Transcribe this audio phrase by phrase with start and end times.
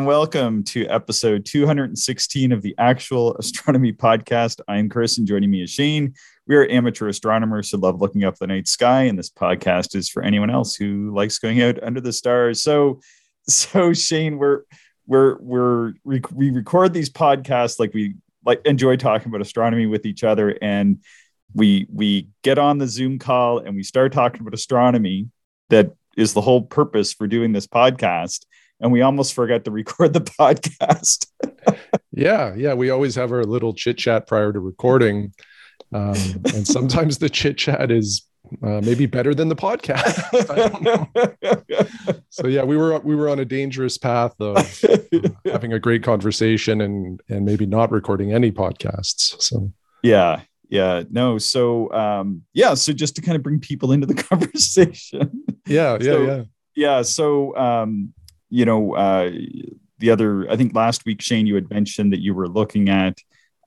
[0.00, 4.58] and welcome to episode 216 of the Actual Astronomy Podcast.
[4.66, 6.14] I'm Chris, and joining me is Shane.
[6.46, 10.08] We are amateur astronomers who love looking up the night sky, and this podcast is
[10.08, 12.62] for anyone else who likes going out under the stars.
[12.62, 13.00] So,
[13.46, 14.62] so Shane, we're
[15.06, 18.14] we're we're we record these podcasts like we
[18.46, 21.00] like enjoy talking about astronomy with each other, and
[21.54, 25.28] we we get on the Zoom call and we start talking about astronomy.
[25.68, 28.46] That is the whole purpose for doing this podcast
[28.80, 31.26] and we almost forgot to record the podcast.
[32.12, 35.32] yeah, yeah, we always have our little chit chat prior to recording,
[35.92, 36.16] um,
[36.54, 38.26] and sometimes the chit chat is
[38.62, 40.18] uh, maybe better than the podcast.
[42.30, 46.02] so yeah, we were we were on a dangerous path of uh, having a great
[46.02, 49.40] conversation and and maybe not recording any podcasts.
[49.42, 51.38] So yeah, yeah, no.
[51.38, 55.44] So um, yeah, so just to kind of bring people into the conversation.
[55.66, 56.42] Yeah, yeah, so, yeah.
[56.74, 57.02] Yeah.
[57.02, 58.14] So um,
[58.50, 59.30] you know, uh,
[59.98, 63.18] the other, I think last week, Shane, you had mentioned that you were looking at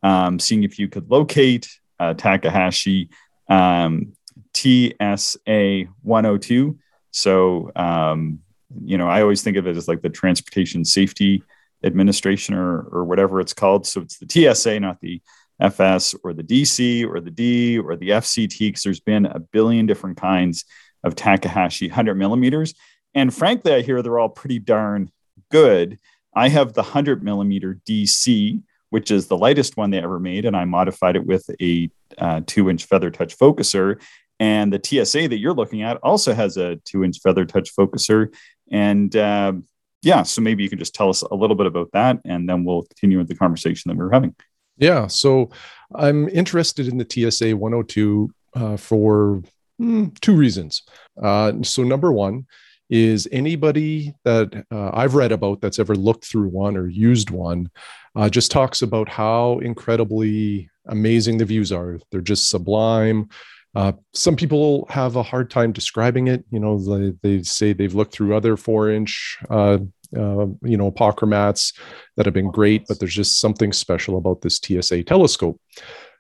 [0.04, 3.10] um, seeing if you could locate uh, Takahashi
[3.50, 4.14] um,
[4.54, 6.78] TSA 102.
[7.12, 8.40] So, um,
[8.84, 11.44] you know, I always think of it as like the Transportation Safety
[11.84, 13.86] Administration or, or whatever it's called.
[13.86, 15.22] So it's the TSA, not the
[15.60, 19.86] FS or the DC or the D or the FCT, because there's been a billion
[19.86, 20.66] different kinds
[21.04, 22.74] of Takahashi 100 millimeters.
[23.16, 25.12] And frankly, I hear they're all pretty darn
[25.52, 26.00] good.
[26.36, 30.56] I have the 100 millimeter DC, which is the lightest one they ever made, and
[30.56, 34.02] I modified it with a uh, two inch feather touch focuser.
[34.40, 38.34] And the TSA that you're looking at also has a two inch feather touch focuser.
[38.72, 39.54] And uh,
[40.02, 42.66] yeah, so maybe you can just tell us a little bit about that, and then
[42.66, 44.36] we'll continue with the conversation that we are having.
[44.78, 45.52] Yeah, so
[45.94, 49.44] I'm interested in the TSA 102 uh, for
[49.80, 50.84] mm, two reasons.
[51.22, 52.48] Uh, so, number one,
[52.94, 57.72] is anybody that uh, I've read about that's ever looked through one or used one
[58.16, 61.98] uh, just talks about how incredibly amazing the views are.
[62.12, 63.30] They're just sublime.
[63.74, 66.46] Uh, some people have a hard time describing it.
[66.52, 69.80] You know, they, they say they've looked through other four inch, uh,
[70.16, 71.76] uh, you know, apochromats
[72.16, 75.60] that have been great, but there's just something special about this TSA telescope.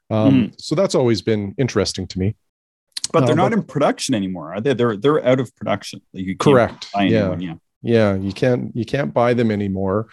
[0.10, 0.56] Um, mm.
[0.60, 2.36] So that's always been interesting to me.
[3.14, 4.74] But they're uh, not but, in production anymore, are they?
[4.74, 6.02] They're they're out of production.
[6.14, 6.90] Like correct.
[6.96, 7.36] yeah.
[7.38, 7.56] yeah.
[7.82, 8.16] Yeah.
[8.16, 10.08] You can't you can't buy them anymore.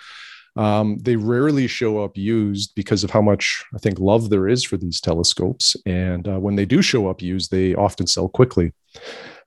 [0.56, 4.64] Um, they rarely show up used because of how much I think love there is
[4.64, 5.76] for these telescopes.
[5.86, 8.72] And uh, when they do show up used, they often sell quickly.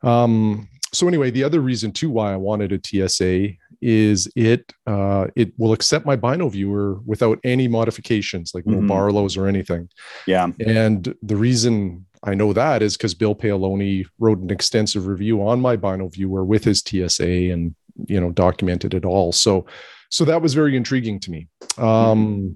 [0.01, 5.27] Um, so anyway, the other reason too why I wanted a TSA is it uh,
[5.35, 8.87] it will accept my Bino viewer without any modifications, like mm-hmm.
[8.87, 9.89] no Barlows or anything.
[10.25, 10.47] Yeah.
[10.65, 15.59] And the reason I know that is because Bill Paolini wrote an extensive review on
[15.59, 17.75] my Bino viewer with his TSA and
[18.07, 19.31] you know documented it all.
[19.31, 19.65] So
[20.09, 21.47] so that was very intriguing to me.
[21.77, 22.49] Um, mm-hmm.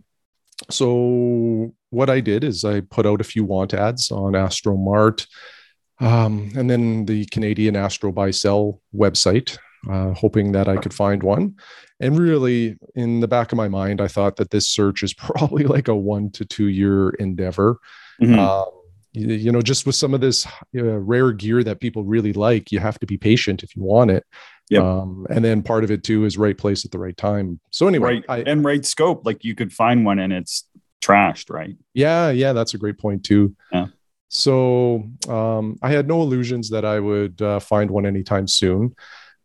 [0.70, 5.28] So what I did is I put out a few want ads on Astromart,
[6.00, 9.58] um, and then the Canadian Astro Buy Sell website,
[9.90, 11.56] uh, hoping that I could find one.
[12.00, 15.64] And really, in the back of my mind, I thought that this search is probably
[15.64, 17.80] like a one to two year endeavor.
[18.22, 18.40] Mm-hmm.
[18.40, 18.66] Um,
[19.13, 23.00] you know just with some of this rare gear that people really like you have
[23.00, 24.25] to be patient if you want it.
[24.69, 27.59] Yeah um, and then part of it too is right place at the right time.
[27.72, 30.66] So anyway right I, and right scope like you could find one and it's
[31.01, 31.75] trashed right?
[31.94, 33.56] Yeah yeah that's a great point too.
[33.72, 33.88] Yeah.
[34.29, 38.95] So um, i had no illusions that i would uh, find one anytime soon.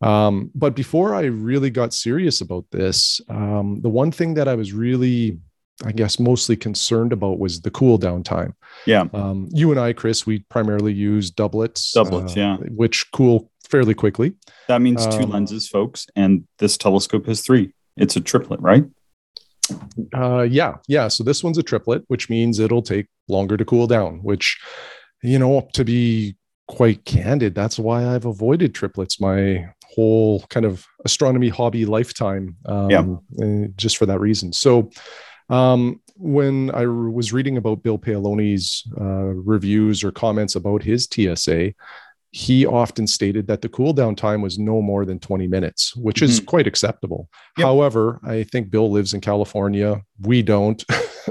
[0.00, 4.54] Um, but before i really got serious about this um, the one thing that i
[4.56, 5.38] was really
[5.84, 8.54] I guess mostly concerned about was the cool down time.
[8.86, 9.06] Yeah.
[9.12, 11.92] Um, you and I, Chris, we primarily use doublets.
[11.92, 12.56] Doublets, uh, yeah.
[12.56, 14.34] Which cool fairly quickly.
[14.68, 17.72] That means two um, lenses, folks, and this telescope has three.
[17.96, 18.84] It's a triplet, right?
[20.14, 21.08] Uh, yeah, yeah.
[21.08, 24.20] So this one's a triplet, which means it'll take longer to cool down.
[24.22, 24.60] Which,
[25.22, 26.36] you know, to be
[26.68, 32.56] quite candid, that's why I've avoided triplets my whole kind of astronomy hobby lifetime.
[32.66, 33.66] Um, yeah.
[33.76, 34.52] Just for that reason.
[34.52, 34.90] So
[35.52, 41.74] um, when I was reading about Bill Paolini's uh, reviews or comments about his TSA,
[42.30, 46.16] he often stated that the cool down time was no more than 20 minutes, which
[46.16, 46.30] mm-hmm.
[46.30, 47.28] is quite acceptable.
[47.58, 47.66] Yep.
[47.66, 50.02] However, I think Bill lives in California.
[50.22, 50.82] We don't.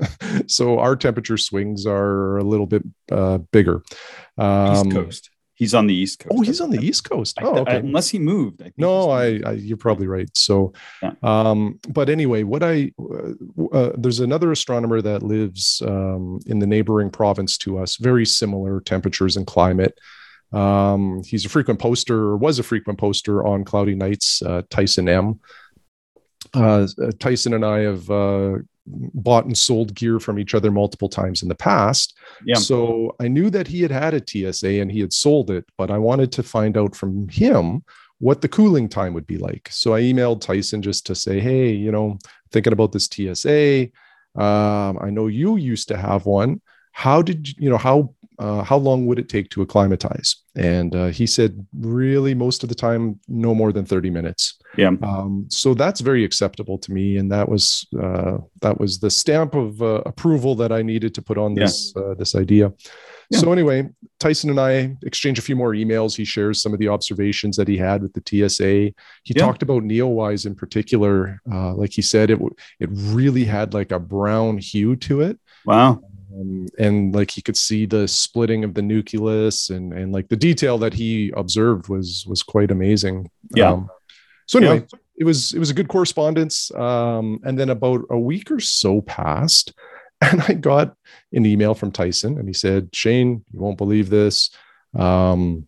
[0.47, 3.81] so our temperature swings are a little bit uh, bigger.
[4.37, 5.30] Um, East Coast.
[5.61, 6.33] He's on the East Coast.
[6.35, 7.37] Oh, he's on the East Coast.
[7.39, 7.73] Oh, okay.
[7.73, 8.63] I, unless he moved.
[8.63, 10.27] I no, I, I, you're probably right.
[10.35, 10.73] So,
[11.03, 11.13] yeah.
[11.21, 16.65] um, but anyway, what I uh, uh, there's another astronomer that lives um, in the
[16.65, 19.99] neighboring province to us, very similar temperatures and climate.
[20.51, 24.41] Um, he's a frequent poster, or was a frequent poster on cloudy nights.
[24.41, 25.41] Uh, Tyson M.
[26.55, 26.87] uh,
[27.19, 28.53] Tyson and I have uh,
[29.13, 32.17] bought and sold gear from each other multiple times in the past.
[32.45, 32.55] Yeah.
[32.55, 35.91] So I knew that he had had a TSA and he had sold it, but
[35.91, 37.83] I wanted to find out from him
[38.19, 39.67] what the cooling time would be like.
[39.71, 42.19] So I emailed Tyson just to say, hey, you know,
[42.51, 43.89] thinking about this TSA.
[44.35, 46.61] Um, I know you used to have one.
[46.91, 50.35] How did you, you know, how uh, how long would it take to acclimatize?
[50.55, 54.59] And uh, he said, really, most of the time, no more than 30 minutes.
[54.77, 54.91] Yeah.
[55.03, 59.53] Um, so that's very acceptable to me, and that was uh, that was the stamp
[59.53, 62.71] of uh, approval that I needed to put on this uh, this idea.
[63.29, 63.39] Yeah.
[63.39, 63.87] So anyway,
[64.19, 66.15] Tyson and I exchange a few more emails.
[66.17, 68.93] He shares some of the observations that he had with the TSA.
[69.23, 69.45] He yeah.
[69.45, 71.39] talked about Neowise in particular.
[71.51, 72.39] Uh, like he said, it
[72.79, 75.39] it really had like a brown hue to it.
[75.65, 76.01] Wow.
[76.33, 80.35] Um, and like he could see the splitting of the nucleus and and like the
[80.35, 83.29] detail that he observed was was quite amazing.
[83.55, 83.71] Yeah.
[83.71, 83.89] Um,
[84.45, 84.99] so anyway, yeah.
[85.17, 86.73] it was it was a good correspondence.
[86.75, 89.73] Um, and then about a week or so passed,
[90.21, 90.95] and I got
[91.33, 94.49] an email from Tyson, and he said, "Shane, you won't believe this.
[94.97, 95.67] Um,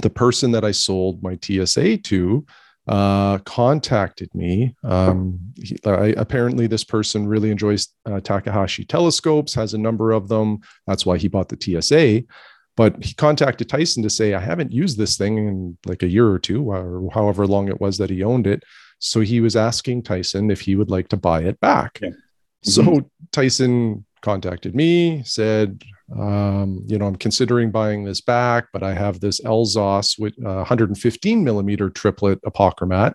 [0.00, 2.46] the person that I sold my TSA to."
[2.86, 4.74] Uh, contacted me.
[4.84, 10.28] Um, he, I, apparently, this person really enjoys uh, Takahashi telescopes, has a number of
[10.28, 10.60] them.
[10.86, 12.24] That's why he bought the TSA.
[12.76, 16.28] But he contacted Tyson to say, I haven't used this thing in like a year
[16.28, 18.64] or two, or however long it was that he owned it.
[18.98, 21.94] So he was asking Tyson if he would like to buy it back.
[21.94, 22.14] Mm-hmm.
[22.62, 25.84] So Tyson contacted me, said,
[26.18, 30.64] um, you know, I'm considering buying this back, but I have this LZOS with uh,
[30.64, 33.12] 115 millimeter triplet apochromat.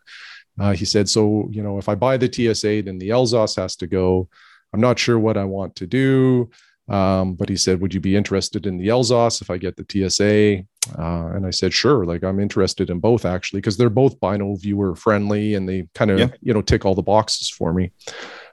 [0.59, 3.75] Uh, he said, so, you know, if I buy the TSA, then the LZOS has
[3.77, 4.29] to go.
[4.71, 6.51] I'm not sure what I want to do.
[6.87, 9.85] Um, but he said, Would you be interested in the LZOS if I get the
[9.87, 10.65] TSA?
[10.99, 12.03] Uh, and I said, Sure.
[12.03, 16.09] Like I'm interested in both actually, because they're both bino viewer friendly and they kind
[16.09, 16.29] of, yeah.
[16.41, 17.91] you know, tick all the boxes for me.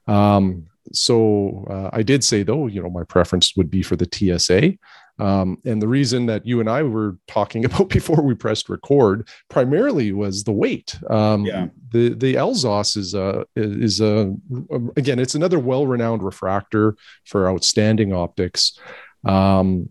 [0.07, 4.09] Um, so uh, I did say though, you know, my preference would be for the
[4.11, 4.75] TSA.
[5.19, 9.29] Um, and the reason that you and I were talking about before we pressed record
[9.49, 10.99] primarily was the weight.
[11.09, 11.69] Um, yeah.
[11.93, 14.35] The the LZOS is a is a
[14.97, 18.79] again it's another well renowned refractor for outstanding optics.
[19.25, 19.89] Um,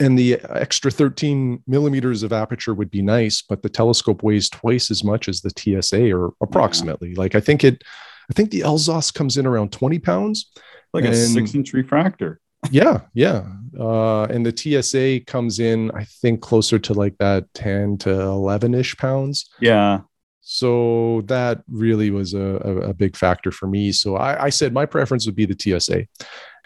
[0.00, 4.90] and the extra 13 millimeters of aperture would be nice, but the telescope weighs twice
[4.90, 7.10] as much as the TSA, or approximately.
[7.10, 7.18] Yeah.
[7.18, 7.82] Like I think it
[8.30, 10.50] I think the LZOS comes in around 20 pounds.
[10.92, 12.40] Like and, a six inch refractor.
[12.70, 13.02] yeah.
[13.14, 13.46] Yeah.
[13.78, 18.74] Uh, and the TSA comes in, I think, closer to like that 10 to 11
[18.74, 19.48] ish pounds.
[19.60, 20.00] Yeah.
[20.40, 23.92] So that really was a, a, a big factor for me.
[23.92, 26.06] So I, I, said my preference would be the TSA.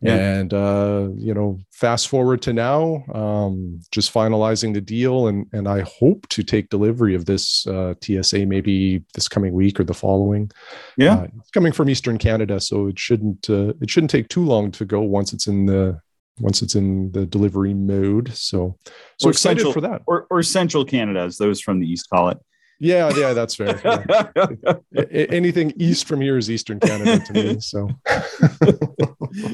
[0.02, 0.16] Yeah.
[0.16, 5.68] And uh, you know, fast forward to now, um, just finalizing the deal, and and
[5.68, 9.94] I hope to take delivery of this uh, TSA maybe this coming week or the
[9.94, 10.50] following.
[10.96, 14.44] Yeah, uh, it's coming from Eastern Canada, so it shouldn't uh, it shouldn't take too
[14.44, 16.00] long to go once it's in the
[16.40, 18.34] once it's in the delivery mode.
[18.34, 18.76] So
[19.18, 20.02] so or excited central, for that.
[20.06, 22.38] Or or Central Canada, as those from the East call it.
[22.82, 23.80] Yeah, yeah, that's fair.
[23.84, 24.74] Yeah.
[25.12, 27.60] Anything east from here is Eastern Canada to me.
[27.60, 27.88] So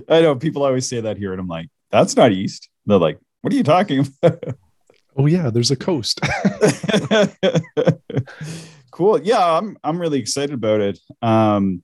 [0.09, 2.71] I know people always say that here, and I'm like, that's not east.
[2.87, 4.43] They're like, what are you talking about?
[5.21, 6.21] Oh yeah, there's a coast.
[8.93, 9.21] cool.
[9.21, 11.01] Yeah, I'm I'm really excited about it.
[11.21, 11.83] Um,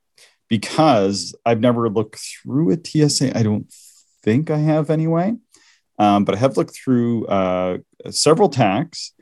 [0.49, 3.37] because I've never looked through a TSA.
[3.37, 3.67] I don't
[4.23, 5.35] think I have anyway.
[5.99, 7.79] Um, but I have looked through uh,
[8.11, 9.14] several Taks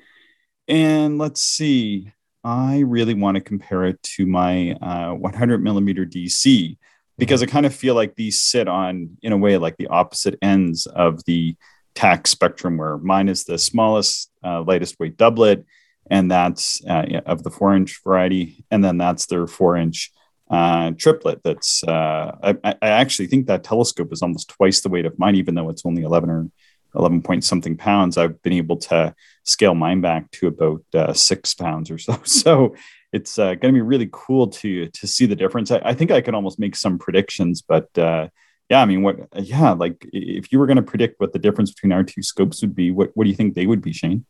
[0.72, 2.10] and let's see,
[2.42, 6.78] I really want to compare it to my uh, 100 millimeter DC
[7.18, 10.38] because I kind of feel like these sit on, in a way, like the opposite
[10.40, 11.56] ends of the
[11.94, 15.62] Tak spectrum, where mine is the smallest, uh, lightest weight doublet,
[16.10, 18.64] and that's uh, of the four inch variety.
[18.70, 20.10] And then that's their four inch
[20.50, 21.42] uh, triplet.
[21.44, 25.36] That's, uh, I, I, actually think that telescope is almost twice the weight of mine,
[25.36, 26.48] even though it's only 11 or
[26.94, 31.54] 11 point something pounds, I've been able to scale mine back to about uh, six
[31.54, 32.18] pounds or so.
[32.24, 32.74] So
[33.12, 35.70] it's uh, going to be really cool to to see the difference.
[35.70, 38.28] I, I, think I can almost make some predictions, but uh,
[38.70, 39.16] yeah, I mean, what?
[39.36, 42.62] Yeah, like if you were going to predict what the difference between our two scopes
[42.62, 44.24] would be, what what do you think they would be, Shane?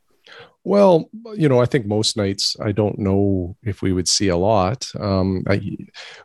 [0.65, 4.37] Well, you know, I think most nights I don't know if we would see a
[4.37, 4.87] lot.
[4.99, 5.77] Um, I,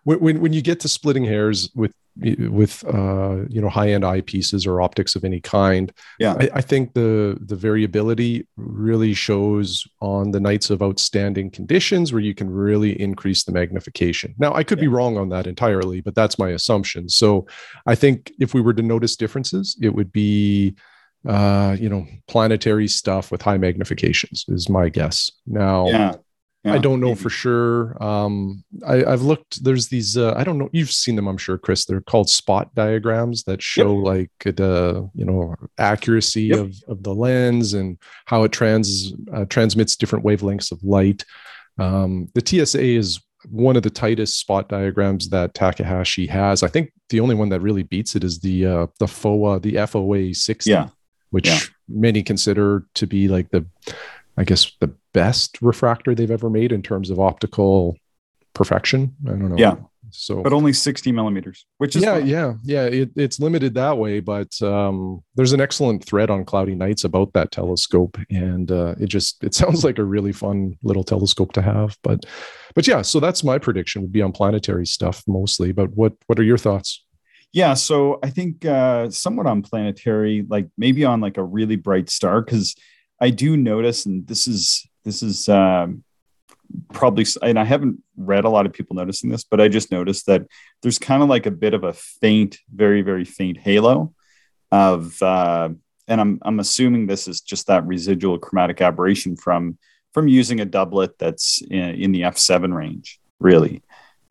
[0.04, 4.66] when when you get to splitting hairs with with uh, you know high end eyepieces
[4.68, 5.92] or optics of any kind.
[6.20, 12.12] Yeah, I, I, think the the variability really shows on the nights of outstanding conditions
[12.12, 14.34] where you can really increase the magnification.
[14.38, 14.84] Now, I could yeah.
[14.84, 17.10] be wrong on that entirely, but that's my assumption.
[17.10, 17.46] So,
[17.86, 20.76] I think if we were to notice differences, it would be
[21.28, 25.32] uh, you know planetary stuff with high magnifications is my guess.
[25.46, 26.16] Now, yeah.
[26.68, 27.20] Yeah, I don't know maybe.
[27.20, 28.04] for sure.
[28.04, 29.64] Um, I, have looked.
[29.64, 30.18] There's these.
[30.18, 30.70] Uh, I don't know.
[30.72, 31.86] You've seen them, I'm sure, Chris.
[31.86, 34.06] They're called spot diagrams that show yep.
[34.06, 36.60] like the you know accuracy yep.
[36.60, 41.24] of of the lens and how it trans uh, transmits different wavelengths of light.
[41.80, 43.20] Um, the TSA is
[43.50, 46.64] one of the tightest spot diagrams that Takahashi has.
[46.64, 49.74] I think the only one that really beats it is the uh, the FOA, the
[49.74, 50.90] FOA 60, yeah.
[51.30, 51.60] which yeah.
[51.88, 53.66] many consider to be like the,
[54.38, 57.98] I guess, the best refractor they've ever made in terms of optical
[58.54, 59.16] perfection.
[59.26, 59.58] I don't know.
[59.58, 59.76] Yeah.
[60.10, 62.28] So, but only 60 millimeters, which is yeah, fine.
[62.28, 62.86] yeah, yeah.
[62.86, 67.34] It, it's limited that way, but um, there's an excellent thread on Cloudy Nights about
[67.34, 71.62] that telescope, and uh, it just it sounds like a really fun little telescope to
[71.62, 71.98] have.
[72.04, 72.26] But,
[72.74, 75.72] but yeah, so that's my prediction would be on planetary stuff mostly.
[75.72, 77.04] But what what are your thoughts?
[77.54, 82.10] Yeah, so I think uh, somewhat on planetary, like maybe on like a really bright
[82.10, 82.76] star, because
[83.20, 86.04] I do notice, and this is this is um,
[86.94, 90.26] probably and i haven't read a lot of people noticing this but i just noticed
[90.26, 90.46] that
[90.82, 94.14] there's kind of like a bit of a faint very very faint halo
[94.72, 95.70] of uh,
[96.08, 99.78] and i'm i'm assuming this is just that residual chromatic aberration from
[100.14, 103.82] from using a doublet that's in, in the f7 range really.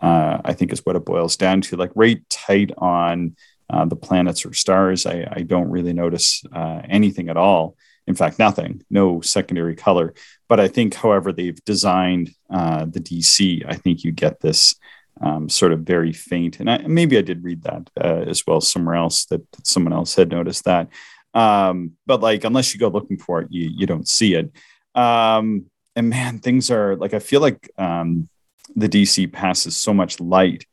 [0.00, 3.34] Uh, i think is what it boils down to like right tight on
[3.68, 5.06] uh, the planets or stars.
[5.06, 7.76] I, I don't really notice uh, anything at all
[8.06, 10.14] in fact, nothing, no secondary color.
[10.48, 14.76] But I think, however, they've designed uh, the DC, I think you get this
[15.20, 16.60] um, sort of very faint.
[16.60, 19.92] And I, maybe I did read that uh, as well somewhere else that, that, someone
[19.92, 20.88] else had noticed that.
[21.34, 24.50] Um, but like, unless you go looking for it, you, you don't see it.
[24.94, 28.28] Um, and man, things are like, I feel like um,
[28.74, 30.66] the DC passes so much light.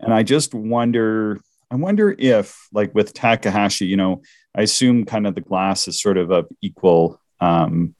[0.00, 1.40] And I just wonder,
[1.72, 4.20] I wonder if, like with Takahashi, you know,
[4.54, 7.18] I assume kind of the glass is sort of of equal.
[7.40, 7.94] Um,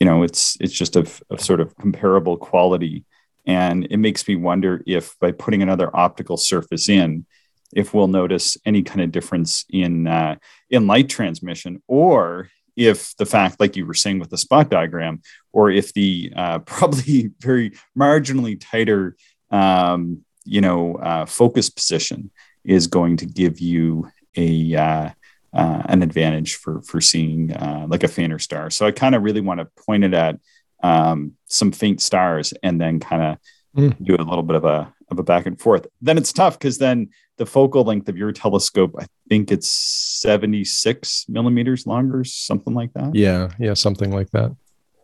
[0.00, 3.04] you know, it's it's just of, of sort of comparable quality,
[3.44, 7.26] and it makes me wonder if by putting another optical surface in,
[7.74, 10.36] if we'll notice any kind of difference in uh,
[10.70, 15.20] in light transmission, or if the fact, like you were saying with the spot diagram,
[15.52, 19.14] or if the uh, probably very marginally tighter,
[19.50, 22.30] um, you know, uh, focus position
[22.64, 25.10] is going to give you a uh,
[25.52, 28.70] uh, an advantage for for seeing uh, like a fainter star.
[28.70, 30.38] So I kind of really want to point it at
[30.82, 33.38] um, some faint stars and then kind of
[33.76, 34.04] mm.
[34.04, 35.86] do a little bit of a of a back and forth.
[36.00, 41.26] Then it's tough because then the focal length of your telescope, I think it's 76
[41.28, 43.14] millimeters longer, something like that.
[43.14, 44.54] Yeah, yeah, something like that.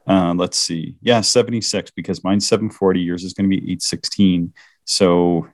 [0.06, 0.96] Uh, let's see.
[1.00, 4.52] Yeah, 76 because mine's 740, yours is going to be 816.
[4.84, 5.48] So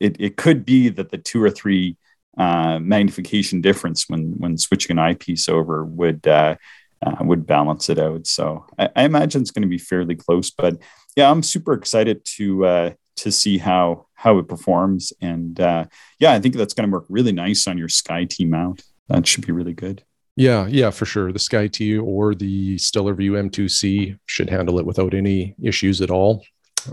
[0.00, 1.96] it, it could be that the two or three
[2.36, 6.56] uh, magnification difference when when switching an eyepiece over would uh,
[7.04, 8.26] uh, would balance it out.
[8.26, 10.50] So I, I imagine it's going to be fairly close.
[10.50, 10.78] But
[11.16, 15.12] yeah, I'm super excited to uh, to see how how it performs.
[15.20, 15.86] And uh,
[16.18, 18.82] yeah, I think that's going to work really nice on your SkyTee mount.
[19.08, 20.02] That should be really good.
[20.38, 21.32] Yeah, yeah, for sure.
[21.32, 26.44] The SkyTee or the Stellarvue M2C should handle it without any issues at all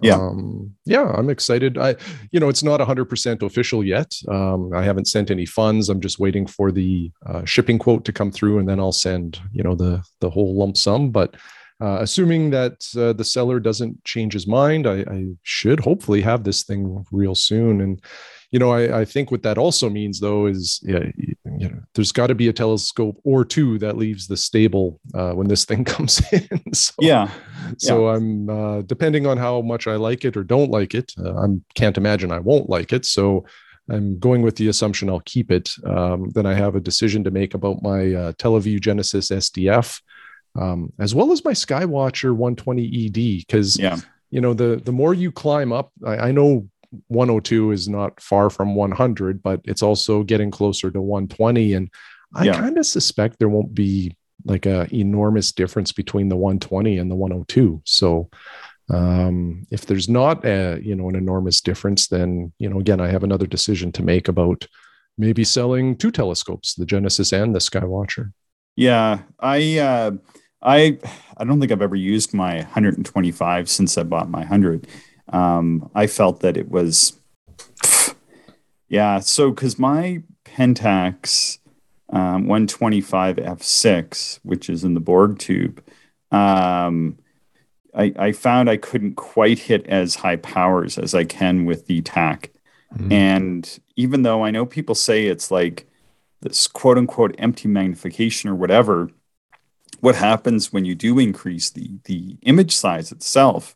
[0.02, 0.16] yeah.
[0.16, 1.78] Um, yeah i'm excited.
[1.78, 1.96] I
[2.32, 4.14] you know it's not 100% official yet.
[4.28, 5.90] Um, i haven't sent any funds.
[5.90, 9.40] I'm just waiting for the uh, shipping quote to come through and then i'll send
[9.52, 11.12] you know the the whole lump sum.
[11.12, 11.36] But
[11.82, 16.44] uh, assuming that uh, the seller doesn't change his mind I, I should hopefully have
[16.44, 17.82] this thing real soon.
[17.82, 18.02] And
[18.52, 20.80] you know, I, I think what that also means though is,
[21.60, 25.32] you know, there's got to be a telescope or two that leaves the stable uh,
[25.32, 26.74] when this thing comes in.
[26.74, 27.30] so, yeah.
[27.78, 28.16] So yeah.
[28.16, 31.14] I'm uh, depending on how much I like it or don't like it.
[31.18, 33.06] Uh, I can't imagine I won't like it.
[33.06, 33.46] So
[33.90, 35.70] I'm going with the assumption I'll keep it.
[35.86, 40.02] Um, then I have a decision to make about my uh, TeleVue Genesis SDF,
[40.60, 43.46] um, as well as my Skywatcher 120 ED.
[43.46, 43.98] Because yeah.
[44.30, 46.70] you know the the more you climb up, I, I know
[47.08, 51.74] 102 is not far from 100, but it's also getting closer to 120.
[51.74, 51.90] And
[52.36, 52.54] I yeah.
[52.54, 57.16] kind of suspect there won't be like a enormous difference between the 120 and the
[57.16, 57.82] 102.
[57.86, 58.30] So
[58.90, 63.08] um, if there's not a you know an enormous difference, then you know again I
[63.08, 64.68] have another decision to make about
[65.18, 68.34] maybe selling two telescopes, the Genesis and the Skywatcher.
[68.76, 70.12] Yeah, I uh,
[70.62, 70.98] I
[71.38, 74.88] I don't think I've ever used my 125 since I bought my 100
[75.30, 77.20] um, I felt that it was,
[78.88, 79.20] yeah.
[79.20, 81.60] So because my Pentax
[82.10, 85.84] um, 125 f6, which is in the Borg tube,
[86.32, 87.18] um,
[87.96, 92.02] I, I, found I couldn't quite hit as high powers as I can with the
[92.02, 92.52] Tak.
[92.96, 93.12] Mm-hmm.
[93.12, 95.88] And even though I know people say it's like
[96.42, 99.10] this quote unquote empty magnification or whatever,
[100.00, 103.76] what happens when you do increase the the image size itself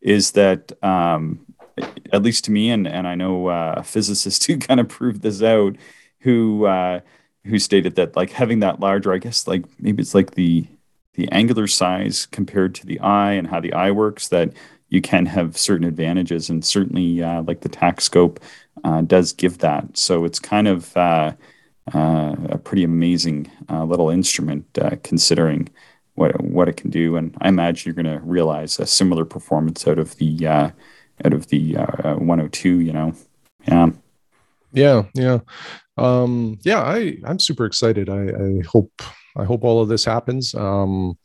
[0.00, 1.46] is that um,
[2.12, 5.42] at least to me, and and I know uh, physicists who kind of proved this
[5.42, 5.76] out,
[6.20, 7.00] who uh,
[7.44, 10.66] who stated that like having that larger, I guess like maybe it's like the
[11.14, 14.52] the angular size compared to the eye and how the eye works that
[14.88, 18.38] you can have certain advantages and certainly uh, like the TacScope
[18.84, 19.98] uh, does give that.
[19.98, 21.32] So it's kind of uh,
[21.92, 25.68] uh a pretty amazing little instrument considering
[26.18, 29.86] what what it can do and i imagine you're going to realize a similar performance
[29.86, 30.70] out of the uh,
[31.24, 33.12] out of the uh, 102 you know?
[33.66, 33.90] Yeah.
[34.72, 35.38] Yeah yeah.
[35.96, 38.08] Um yeah i i'm super excited.
[38.08, 38.92] I i hope
[39.36, 40.54] i hope all of this happens.
[40.54, 41.18] Um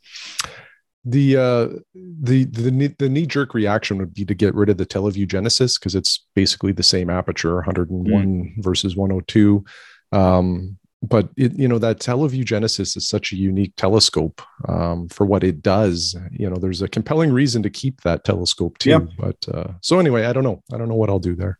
[1.04, 4.86] the uh the the the knee jerk reaction would be to get rid of the
[4.86, 8.64] TeleVue genesis because it's basically the same aperture 101 mm.
[8.64, 9.64] versus 102
[10.12, 15.26] um but it you know that TeleVue genesis is such a unique telescope um, for
[15.26, 19.00] what it does you know there's a compelling reason to keep that telescope too yeah.
[19.18, 21.58] but uh, so anyway i don't know i don't know what i'll do there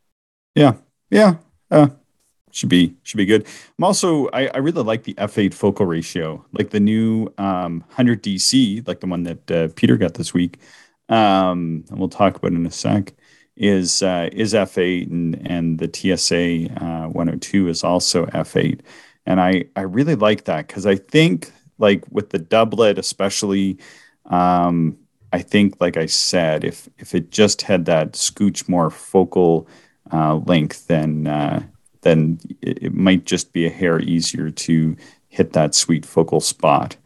[0.54, 0.74] yeah
[1.10, 1.36] yeah
[1.70, 1.88] uh,
[2.54, 3.46] should be should be good.
[3.78, 8.22] I'm also I, I really like the f8 focal ratio, like the new um, 100
[8.22, 10.58] DC, like the one that uh, Peter got this week.
[11.08, 13.12] Um, and we'll talk about in a sec.
[13.56, 18.80] Is uh, is f8 and and the TSA uh, 102 is also f8,
[19.26, 23.78] and I I really like that because I think like with the doublet especially.
[24.26, 24.98] Um,
[25.34, 29.66] I think, like I said, if if it just had that scooch more focal
[30.12, 31.60] uh, length, then uh,
[32.02, 34.96] then it, it, might just be a hair easier to
[35.28, 36.96] hit that sweet focal spot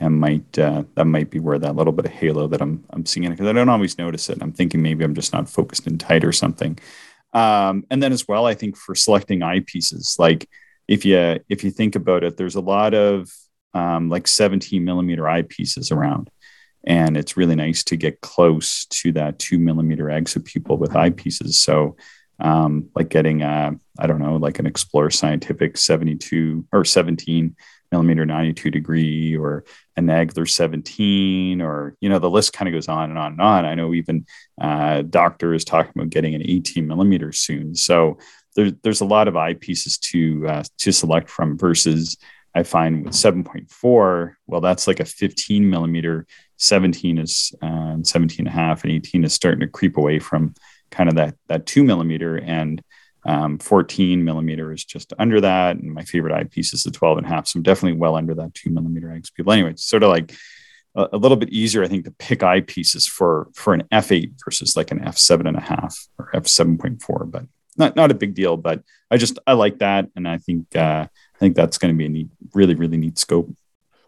[0.00, 3.06] and might uh, that might be where that little bit of halo that I'm I'm
[3.06, 4.38] seeing because I don't always notice it.
[4.42, 6.76] I'm thinking maybe I'm just not focused in tight or something.
[7.32, 10.48] Um, and then as well, I think for selecting eyepieces, like
[10.88, 13.30] if you if you think about it, there's a lot of
[13.74, 16.30] um, like 17 millimeter eyepieces around,
[16.86, 21.54] and it's really nice to get close to that two millimeter exit pupil with eyepieces.
[21.54, 21.96] So
[22.38, 27.56] um, like getting a, I don't know, like an Explore Scientific 72 or 17
[27.92, 29.64] millimeter 92 degree or
[29.96, 33.40] a Nagler 17 or, you know, the list kind of goes on and on and
[33.40, 33.64] on.
[33.64, 34.26] I know even
[34.60, 37.74] uh, Doctor is talking about getting an 18 millimeter soon.
[37.74, 38.18] So
[38.56, 42.16] there's, there's a lot of eyepieces to, uh, to select from versus
[42.54, 48.48] I find with 7.4, well, that's like a 15 millimeter, 17 is uh, 17 and
[48.48, 50.54] a half and 18 is starting to creep away from
[50.90, 52.82] kind of that that two millimeter and
[53.26, 55.76] um, 14 millimeter is just under that.
[55.76, 57.48] And my favorite eyepiece is the 12 and a half.
[57.48, 59.52] So I'm definitely well under that two millimeter exit pupil.
[59.52, 60.32] Anyway, it's sort of like
[60.94, 64.76] a, a, little bit easier, I think, to pick eyepieces for for an f8 versus
[64.76, 67.44] like an f7 and a half or f7.4, but
[67.76, 68.56] not not a big deal.
[68.56, 71.98] But I just I like that, and I think uh, I think that's going to
[71.98, 73.50] be a neat, really really neat scope.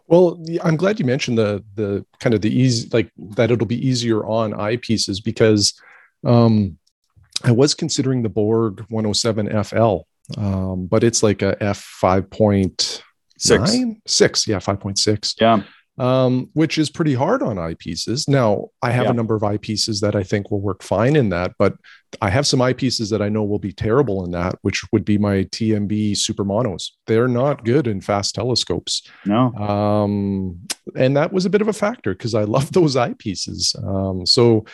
[0.07, 3.87] Well, I'm glad you mentioned the the kind of the easy like that it'll be
[3.87, 5.79] easier on eyepieces because
[6.25, 6.77] um,
[7.43, 9.97] I was considering the Borg 107 FL,
[10.37, 13.01] um, but it's like a f 5.6.
[14.05, 15.35] Six, yeah, 5.6.
[15.39, 15.63] Yeah.
[15.97, 18.27] Um, which is pretty hard on eyepieces.
[18.27, 19.11] Now, I have yeah.
[19.11, 21.75] a number of eyepieces that I think will work fine in that, but
[22.21, 25.17] I have some eyepieces that I know will be terrible in that, which would be
[25.17, 26.97] my TMB super monos.
[27.07, 29.07] They're not good in fast telescopes.
[29.25, 29.53] No.
[29.55, 30.59] Um,
[30.95, 33.75] and that was a bit of a factor because I love those eyepieces.
[33.85, 34.65] Um, so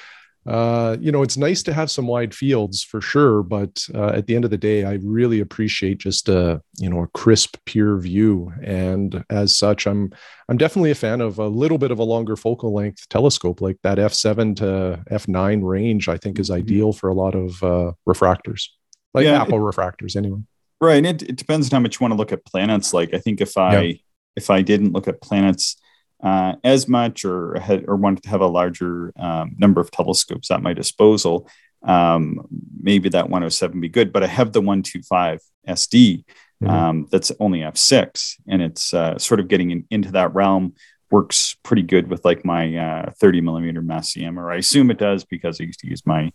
[0.46, 4.28] uh, you know, it's nice to have some wide fields for sure, but uh, at
[4.28, 7.98] the end of the day, I really appreciate just a you know a crisp, pure
[7.98, 10.12] view, and as such, I'm
[10.48, 13.78] I'm definitely a fan of a little bit of a longer focal length telescope, like
[13.82, 16.08] that f7 to f9 range.
[16.10, 16.60] I think is mm-hmm.
[16.60, 18.68] ideal for a lot of uh, refractors,
[19.16, 20.42] like yeah, Apple it, refractors, anyway.
[20.80, 22.94] Right, and it, it depends on how much you want to look at planets.
[22.94, 24.00] Like I think if I
[24.36, 25.78] if I didn't look at planets
[26.24, 30.52] uh, as much or had, or wanted to have a larger um, number of telescopes
[30.52, 31.50] at my disposal,
[31.84, 32.48] um,
[32.82, 34.12] maybe that 107 be good.
[34.12, 36.24] But I have the 125 SD
[36.64, 36.70] mm-hmm.
[36.70, 40.74] um, that's only f6, and it's uh, sort of getting in, into that realm.
[41.12, 45.24] Works pretty good with like my uh, 30 millimeter Messier, or I assume it does
[45.24, 46.32] because I used to use my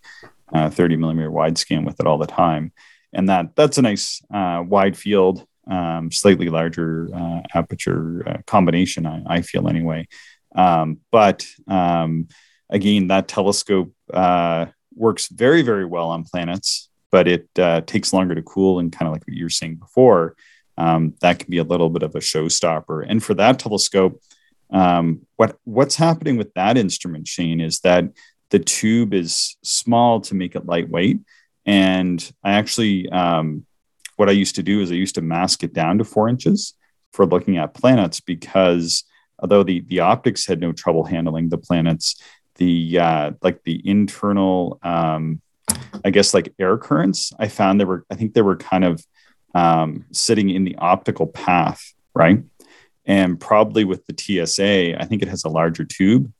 [0.52, 2.72] uh, 30 millimeter wide scan with it all the time.
[3.12, 9.06] And that that's a nice uh, wide field um, slightly larger uh, aperture uh, combination,
[9.06, 10.08] I, I, feel anyway.
[10.54, 12.28] Um, but um,
[12.68, 18.34] again, that telescope uh, works very, very well on planets, but it uh, takes longer
[18.34, 18.78] to cool.
[18.78, 20.34] And kind of like what you were saying before,
[20.76, 23.04] um, that can be a little bit of a showstopper.
[23.08, 24.20] And for that telescope,
[24.70, 28.04] um, what what's happening with that instrument, Shane, is that
[28.50, 31.20] the tube is small to make it lightweight.
[31.66, 33.66] And I actually um,
[34.20, 36.74] what I used to do is I used to mask it down to four inches
[37.11, 39.04] for looking at planets because
[39.38, 42.22] although the, the optics had no trouble handling the planets,
[42.56, 45.40] the uh, like the internal, um,
[46.04, 47.33] I guess like air currents.
[47.38, 49.02] I found they were, I think they were kind of
[49.54, 52.42] um, sitting in the optical path, right?
[53.06, 56.30] And probably with the TSA, I think it has a larger tube,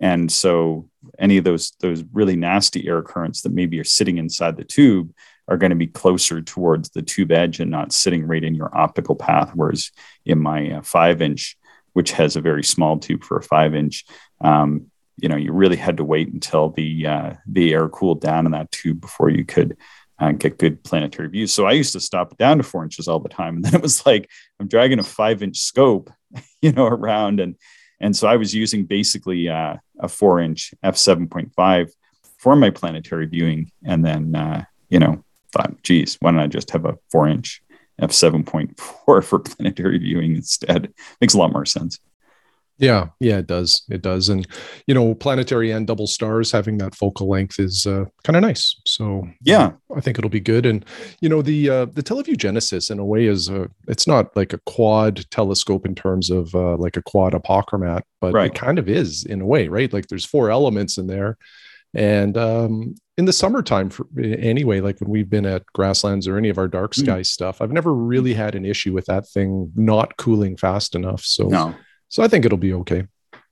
[0.00, 4.56] and so any of those those really nasty air currents that maybe are sitting inside
[4.56, 5.12] the tube
[5.48, 8.76] are going to be closer towards the tube edge and not sitting right in your
[8.76, 9.52] optical path.
[9.54, 9.90] Whereas
[10.24, 11.56] in my uh, five inch,
[11.92, 14.04] which has a very small tube for a five inch,
[14.40, 18.44] um, you know, you really had to wait until the uh, the air cooled down
[18.44, 19.76] in that tube before you could
[20.18, 21.52] uh, get good planetary views.
[21.52, 23.82] So I used to stop down to four inches all the time, and then it
[23.82, 24.28] was like
[24.60, 26.10] I'm dragging a five inch scope,
[26.62, 27.56] you know, around, and
[28.00, 31.90] and so I was using basically uh, a four inch f seven point five
[32.38, 35.24] for my planetary viewing, and then uh, you know
[35.56, 37.62] thought, geez, why don't I just have a four inch
[38.00, 40.92] f7.4 for planetary viewing instead?
[41.20, 41.98] Makes a lot more sense.
[42.78, 43.84] Yeah, yeah, it does.
[43.88, 44.28] It does.
[44.28, 44.46] And
[44.86, 48.78] you know, planetary and double stars having that focal length is uh, kind of nice.
[48.84, 50.66] So yeah, I think it'll be good.
[50.66, 50.84] And
[51.22, 54.52] you know, the uh, the Televue Genesis in a way is a it's not like
[54.52, 58.50] a quad telescope in terms of uh, like a quad apochromat, but right.
[58.50, 59.92] it kind of is in a way, right?
[59.92, 61.38] Like there's four elements in there.
[61.94, 66.48] And um, in the summertime, for, anyway, like when we've been at grasslands or any
[66.48, 67.02] of our dark hmm.
[67.02, 67.26] sky mm.
[67.26, 71.22] stuff, I've never really had an issue with that thing not cooling fast enough.
[71.24, 71.74] So, no.
[72.08, 73.04] so I think it'll be okay.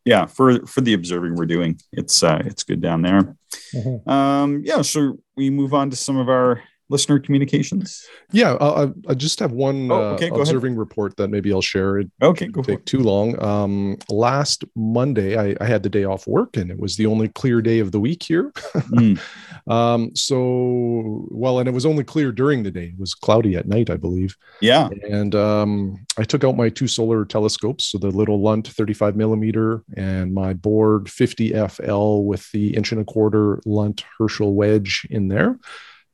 [0.05, 3.37] Yeah, for for the observing we're doing, it's uh, it's good down there.
[3.75, 4.11] Mm-hmm.
[4.11, 6.63] Um, yeah, so we move on to some of our
[6.95, 8.07] listener communications?
[8.31, 10.79] Yeah, uh, I just have one oh, okay, uh, observing ahead.
[10.79, 11.99] report that maybe I'll share.
[11.99, 13.43] It okay, go take too long.
[13.43, 17.29] Um, last Monday, I, I, had the day off work, and it was the only
[17.29, 18.53] clear day of the week here.
[18.55, 19.19] mm.
[19.67, 22.93] um, so, well, and it was only clear during the day.
[22.95, 24.37] It was cloudy at night, I believe.
[24.61, 24.89] Yeah.
[25.11, 29.83] And um, I took out my two solar telescopes, so the little Lunt 35 millimeter
[29.97, 35.29] and my Borg 50 FL with the inch and a quarter Lunt Herschel wedge in
[35.29, 35.59] there.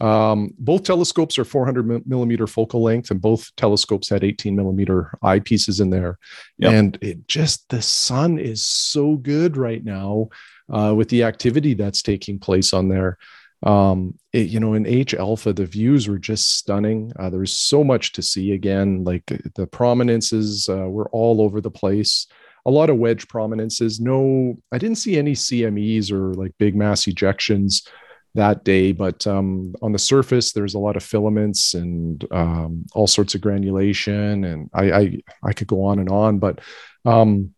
[0.00, 5.80] Um, both telescopes are 400 millimeter focal length, and both telescopes had 18 millimeter eyepieces
[5.80, 6.18] in there.
[6.58, 6.72] Yep.
[6.72, 10.30] And it just the sun is so good right now
[10.70, 13.18] uh, with the activity that's taking place on there.
[13.62, 17.12] Um, it, you know, in H alpha, the views were just stunning.
[17.18, 21.70] Uh, there's so much to see again, like the prominences uh, were all over the
[21.70, 22.26] place.
[22.64, 24.00] A lot of wedge prominences.
[24.00, 27.86] No, I didn't see any CMEs or like big mass ejections
[28.34, 28.92] that day.
[28.92, 33.40] But um, on the surface, there's a lot of filaments and um, all sorts of
[33.40, 36.38] granulation, and I, I, I could go on and on.
[36.38, 36.60] But
[37.04, 37.54] um,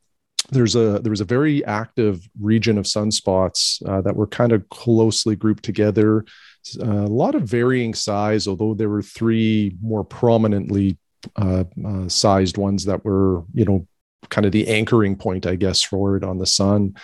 [0.50, 4.68] there's a there was a very active region of sunspots uh, that were kind of
[4.70, 6.24] closely grouped together.
[6.80, 10.96] Uh, a lot of varying size, although there were three more prominently
[11.36, 13.86] uh, uh sized ones that were, you know,
[14.28, 16.94] kind of the anchoring point, I guess, for it on the sun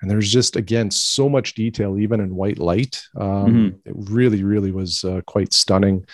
[0.00, 3.02] and there's just again so much detail even in white light.
[3.16, 3.88] Um, mm-hmm.
[3.88, 6.06] it really really was uh, quite stunning.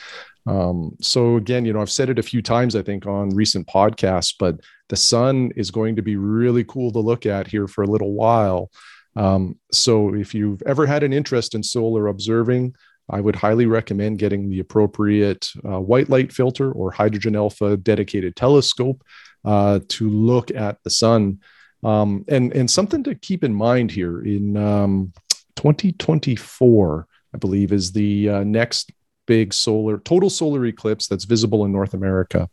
[0.47, 3.67] Um, so again you know i've said it a few times i think on recent
[3.67, 7.83] podcasts but the sun is going to be really cool to look at here for
[7.83, 8.71] a little while.
[9.17, 12.75] Um, so if you've ever had an interest in solar observing
[13.09, 18.35] I would highly recommend getting the appropriate uh, white light filter or hydrogen alpha dedicated
[18.35, 19.03] telescope
[19.45, 21.41] uh, to look at the sun
[21.85, 25.13] um, and and something to keep in mind here in um,
[25.57, 28.91] 2024, I believe, is the uh, next
[29.27, 32.49] big solar total solar eclipse that's visible in North America.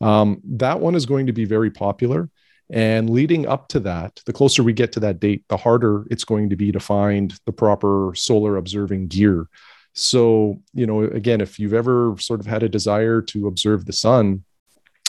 [0.00, 2.28] Um, that one is going to be very popular.
[2.68, 6.24] And leading up to that, the closer we get to that date, the harder it's
[6.24, 9.46] going to be to find the proper solar observing gear.
[9.92, 13.92] So, you know, again, if you've ever sort of had a desire to observe the
[13.92, 14.44] sun,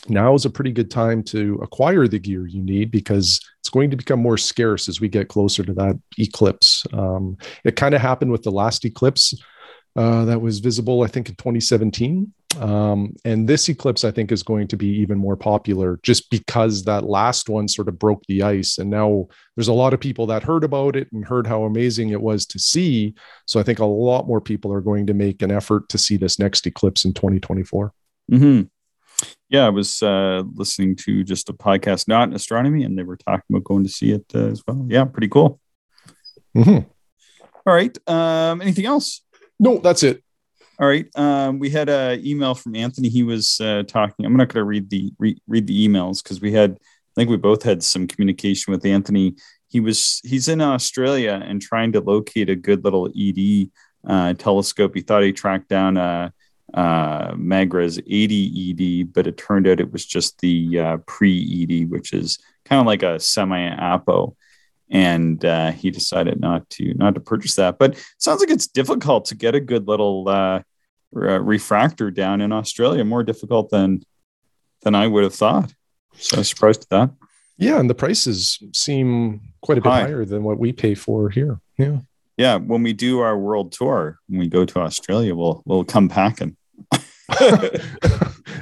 [0.10, 3.90] now is a pretty good time to acquire the gear you need because it's going
[3.92, 6.86] to become more scarce as we get closer to that eclipse.
[6.94, 9.34] Um, it kind of happened with the last eclipse
[9.96, 12.32] uh, that was visible, I think, in 2017.
[12.60, 16.84] Um, and this eclipse, I think, is going to be even more popular just because
[16.84, 18.78] that last one sort of broke the ice.
[18.78, 22.10] And now there's a lot of people that heard about it and heard how amazing
[22.10, 23.16] it was to see.
[23.46, 26.18] So I think a lot more people are going to make an effort to see
[26.18, 27.92] this next eclipse in 2024.
[28.32, 28.62] Mm-hmm
[29.50, 33.18] yeah, I was uh, listening to just a podcast, not in astronomy, and they were
[33.18, 34.86] talking about going to see it uh, as well.
[34.90, 35.60] Yeah, pretty cool.
[36.56, 36.88] Mm-hmm.
[37.66, 37.98] All right.
[38.10, 39.22] Um, anything else?
[39.60, 40.24] No, that's it.
[40.80, 41.08] All right.
[41.16, 43.10] Um, we had an email from Anthony.
[43.10, 44.26] He was uh, talking.
[44.26, 46.72] I'm not going to read the re- read the emails because we had.
[46.72, 49.36] I think we both had some communication with Anthony.
[49.70, 53.72] He was he's in Australia and trying to locate a good little ED
[54.08, 54.94] uh, telescope.
[54.94, 56.32] He thought he tracked down a
[56.74, 61.90] uh, Megrez 80 ED, but it turned out it was just the uh, pre ED,
[61.90, 64.36] which is kind of like a semi Apo.
[64.90, 67.78] and uh, he decided not to not to purchase that.
[67.80, 70.62] But sounds like it's difficult to get a good little uh,
[71.12, 73.04] refractor down in Australia.
[73.04, 74.04] More difficult than
[74.82, 75.74] than I would have thought.
[76.14, 77.12] So I was surprised at that.
[77.58, 80.02] Yeah, and the prices seem quite a bit High.
[80.02, 81.60] higher than what we pay for here.
[81.78, 82.00] Yeah.
[82.38, 86.08] Yeah, when we do our world tour, when we go to Australia, we'll we'll come
[86.08, 86.56] packing.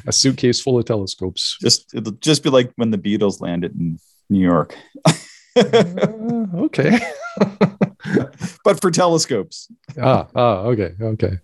[0.07, 1.57] a suitcase full of telescopes.
[1.61, 4.75] Just it'll just be like when the Beatles landed in New York.
[5.05, 6.99] uh, okay.
[8.63, 9.69] but for telescopes.
[10.01, 11.39] ah, ah, okay, okay.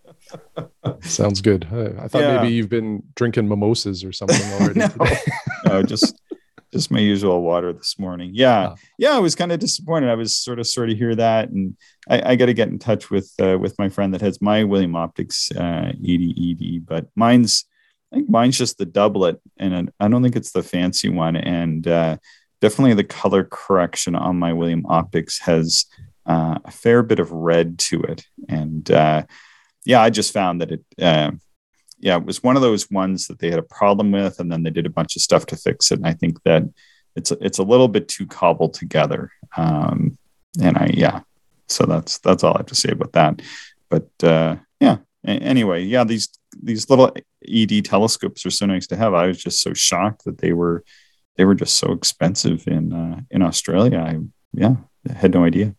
[1.02, 1.68] Sounds good.
[1.72, 2.42] I, I thought yeah.
[2.42, 4.80] maybe you've been drinking mimosas or something already.
[5.00, 5.08] no,
[5.66, 6.20] no, just
[6.74, 8.32] just my usual water this morning.
[8.34, 8.76] Yeah, oh.
[8.98, 10.10] yeah, I was kind of disappointed.
[10.10, 11.76] I was sort of sort of hear that, and
[12.10, 14.64] I, I got to get in touch with uh, with my friend that has my
[14.64, 17.66] William Optics uh, ED but mine's
[18.12, 21.36] I think mine's just the doublet, and I don't think it's the fancy one.
[21.36, 22.18] And uh,
[22.60, 25.86] definitely the color correction on my William Optics has
[26.26, 29.24] uh, a fair bit of red to it, and uh,
[29.86, 31.32] yeah, I just found that it uh,
[32.02, 34.64] yeah, it was one of those ones that they had a problem with, and then
[34.64, 36.00] they did a bunch of stuff to fix it.
[36.00, 36.64] And I think that
[37.16, 39.32] it's it's a little bit too cobbled together.
[39.56, 40.18] Um,
[40.60, 41.22] and I yeah,
[41.68, 43.42] so that's that's all I have to say about that.
[43.90, 46.30] But uh, yeah, anyway, yeah, these
[46.62, 47.14] these little
[47.48, 49.14] ED telescopes are so nice to have.
[49.14, 50.84] I was just so shocked that they were
[51.38, 54.00] they were just so expensive in uh, in Australia.
[54.00, 54.18] I
[54.54, 54.76] yeah,
[55.16, 55.76] had no idea.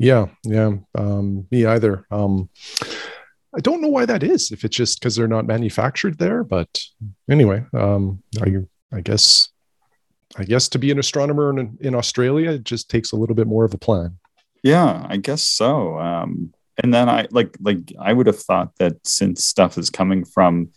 [0.00, 2.06] Yeah, yeah, um, me either.
[2.10, 2.50] Um,
[3.56, 4.52] I don't know why that is.
[4.52, 6.68] If it's just because they're not manufactured there, but
[7.30, 8.56] anyway, um, I,
[8.92, 9.48] I guess,
[10.36, 13.46] I guess to be an astronomer in, in Australia, it just takes a little bit
[13.46, 14.18] more of a plan.
[14.62, 15.98] Yeah, I guess so.
[15.98, 20.24] Um, and then I like like I would have thought that since stuff is coming
[20.24, 20.70] from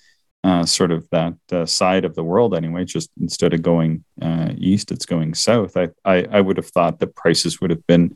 [0.44, 4.54] uh, sort of that uh, side of the world anyway, just instead of going uh,
[4.58, 5.78] east, it's going south.
[5.78, 8.16] I, I I would have thought that prices would have been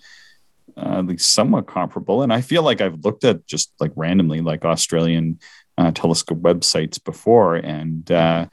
[0.78, 2.22] uh, at least somewhat comparable.
[2.22, 5.40] And I feel like I've looked at just like randomly, like Australian
[5.78, 8.48] uh, telescope websites before, and uh,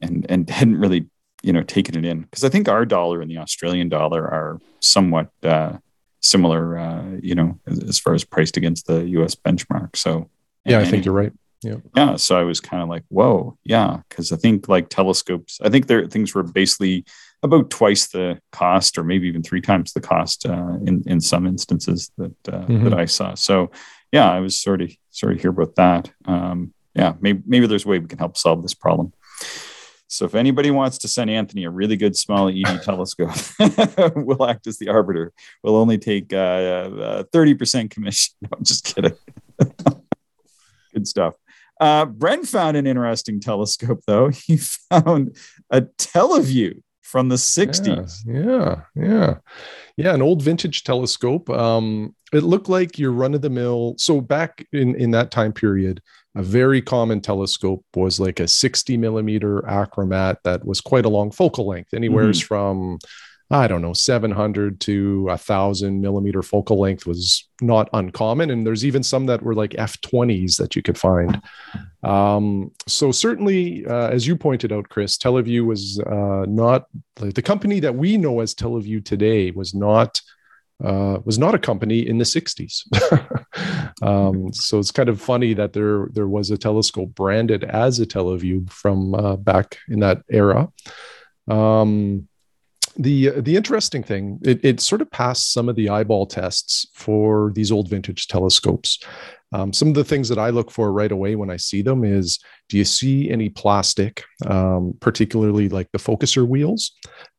[0.00, 1.06] and and hadn't really
[1.42, 4.60] you know taken it in because I think our dollar and the Australian dollar are
[4.80, 5.78] somewhat uh,
[6.20, 9.34] similar, uh, you know, as, as, far as priced against the U.S.
[9.34, 9.96] benchmark.
[9.96, 10.30] So
[10.64, 11.32] yeah, I think you're right.
[11.62, 11.76] Yeah.
[11.96, 12.16] Yeah.
[12.16, 15.86] So I was kind of like, whoa, yeah, because I think like telescopes, I think
[15.86, 17.04] there things were basically
[17.42, 21.46] about twice the cost, or maybe even three times the cost uh, in in some
[21.46, 22.84] instances that uh, mm-hmm.
[22.84, 23.34] that I saw.
[23.34, 23.70] So,
[24.12, 26.10] yeah, I was sort of sort of here about that.
[26.24, 29.12] Um, yeah, maybe maybe there's a way we can help solve this problem.
[30.06, 33.34] So, if anybody wants to send Anthony a really good small ED telescope,
[34.16, 35.32] we'll act as the arbiter.
[35.62, 38.34] We'll only take uh, uh, thirty percent commission.
[38.42, 39.16] No, I'm just kidding.
[40.92, 41.34] good stuff.
[41.80, 44.28] Uh, Brent found an interesting telescope, though.
[44.28, 45.36] He found
[45.70, 48.22] a Televue from the 60s.
[48.26, 49.34] Yeah, yeah, yeah.
[49.98, 51.50] Yeah, an old vintage telescope.
[51.50, 53.96] Um, it looked like your run of the mill.
[53.98, 56.00] So back in, in that time period,
[56.34, 61.30] a very common telescope was like a 60 millimeter achromat that was quite a long
[61.30, 62.46] focal length, anywhere mm-hmm.
[62.46, 62.98] from
[63.52, 68.50] I don't know, 700 to a thousand millimeter focal length was not uncommon.
[68.50, 71.38] And there's even some that were like F20s that you could find.
[72.02, 76.86] Um, so certainly, uh, as you pointed out, Chris, Televue was uh, not
[77.16, 80.20] the company that we know as Televue today was not
[80.82, 82.82] uh, was not a company in the 60s.
[84.02, 88.06] um, so it's kind of funny that there there was a telescope branded as a
[88.06, 90.68] Televue from uh, back in that era.
[91.48, 92.28] Um,
[92.96, 97.52] the the interesting thing it, it sort of passed some of the eyeball tests for
[97.54, 98.98] these old vintage telescopes
[99.54, 102.04] um, some of the things that i look for right away when i see them
[102.04, 106.92] is do you see any plastic um, particularly like the focuser wheels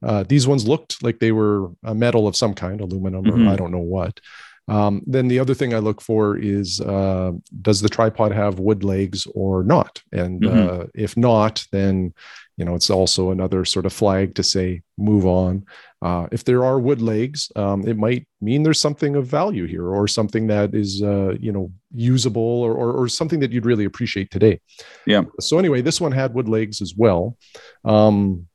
[0.03, 3.47] uh, these ones looked like they were a metal of some kind aluminum mm-hmm.
[3.47, 4.19] or i don't know what
[4.67, 8.83] um, then the other thing I look for is uh, does the tripod have wood
[8.83, 10.01] legs or not?
[10.11, 10.81] And mm-hmm.
[10.81, 12.13] uh, if not, then
[12.57, 15.65] you know it's also another sort of flag to say move on.
[16.01, 19.87] Uh, if there are wood legs um, it might mean there's something of value here
[19.87, 23.85] or something that is uh, you know usable or, or, or, something that you'd really
[23.85, 24.59] appreciate today.
[25.05, 25.23] Yeah.
[25.39, 27.37] So anyway this one had wood legs as well.
[27.85, 28.47] Um,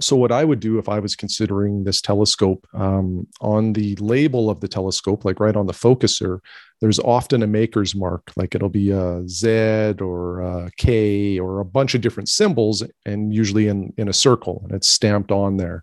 [0.00, 4.50] so what i would do if i was considering this telescope um, on the label
[4.50, 6.40] of the telescope like right on the focuser
[6.80, 11.64] there's often a maker's mark like it'll be a z or a k or a
[11.64, 15.82] bunch of different symbols and usually in in a circle and it's stamped on there.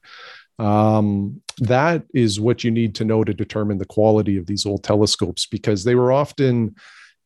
[0.59, 4.83] Um, that is what you need to know to determine the quality of these old
[4.83, 6.75] telescopes because they were often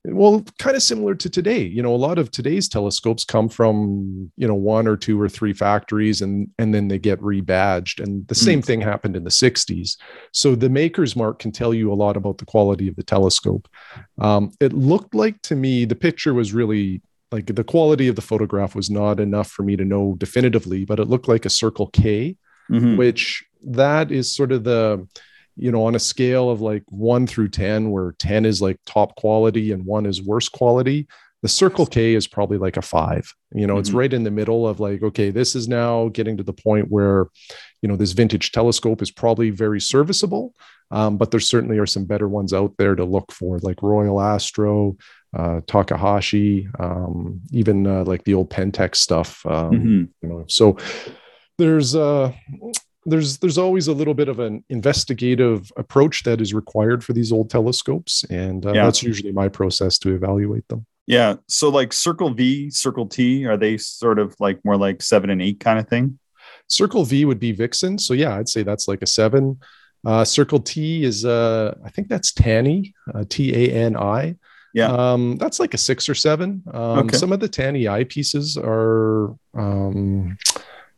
[0.08, 4.32] well kind of similar to today you know a lot of today's telescopes come from
[4.38, 8.28] you know one or two or three factories and and then they get rebadged and
[8.28, 8.65] the same mm.
[8.65, 9.98] thing happened in the 60s
[10.32, 13.68] so the maker's mark can tell you a lot about the quality of the telescope
[14.20, 18.22] um, it looked like to me the picture was really like the quality of the
[18.22, 21.88] photograph was not enough for me to know definitively but it looked like a circle
[21.88, 22.36] k
[22.72, 22.98] mm-hmm.
[22.98, 25.08] which that is sort of the
[25.56, 29.15] you know, on a scale of like one through 10, where 10 is like top
[29.15, 31.08] quality and one is worst quality,
[31.41, 33.32] the Circle K is probably like a five.
[33.54, 33.82] You know, mm-hmm.
[33.82, 36.88] it's right in the middle of like, okay, this is now getting to the point
[36.89, 37.28] where,
[37.82, 40.54] you know, this vintage telescope is probably very serviceable.
[40.91, 44.22] Um, but there certainly are some better ones out there to look for, like Royal
[44.22, 44.98] Astro,
[45.36, 49.46] uh, Takahashi, um, even uh, like the old Pentax stuff.
[49.46, 50.04] Um, mm-hmm.
[50.22, 50.78] You know, so
[51.58, 52.34] there's uh
[53.06, 57.32] there's there's always a little bit of an investigative approach that is required for these
[57.32, 58.84] old telescopes and uh, yeah.
[58.84, 60.86] that's usually my process to evaluate them.
[61.08, 65.30] Yeah so like circle v circle t are they sort of like more like seven
[65.30, 66.20] and eight kind of thing?
[66.68, 69.60] Circle v would be vixen so yeah i'd say that's like a seven.
[70.06, 74.36] Uh, circle t is uh i think that's tani uh, t-a-n-i
[74.76, 74.88] yeah.
[74.88, 76.62] Um that's like a six or seven.
[76.74, 77.15] Um okay.
[77.15, 80.38] some of the tani eyepieces are um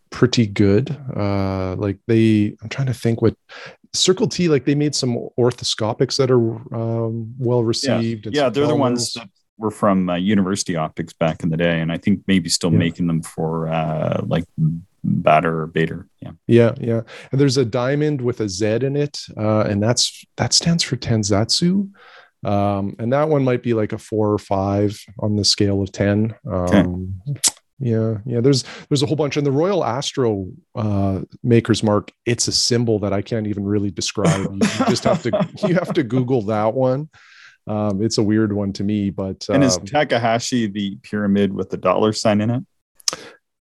[0.09, 0.95] pretty good.
[1.15, 3.35] Uh, like they, I'm trying to think what
[3.93, 8.25] Circle T, like they made some orthoscopics that are um, well received.
[8.25, 11.81] Yeah, yeah they're the ones that were from uh, University Optics back in the day,
[11.81, 12.79] and I think maybe still yeah.
[12.79, 14.45] making them for uh, like
[15.03, 19.19] batter or bader yeah yeah yeah and there's a diamond with a z in it
[19.37, 21.89] uh, and that's that stands for tensatsu
[22.45, 25.91] um, and that one might be like a four or five on the scale of
[25.91, 27.41] 10 um, okay
[27.79, 29.37] yeah yeah there's there's a whole bunch.
[29.37, 33.91] And the royal astro uh maker's mark it's a symbol that i can't even really
[33.91, 34.51] describe.
[34.51, 37.09] You, you just have to you have to google that one.
[37.67, 41.69] Um it's a weird one to me but and is um, takahashi the pyramid with
[41.69, 42.63] the dollar sign in it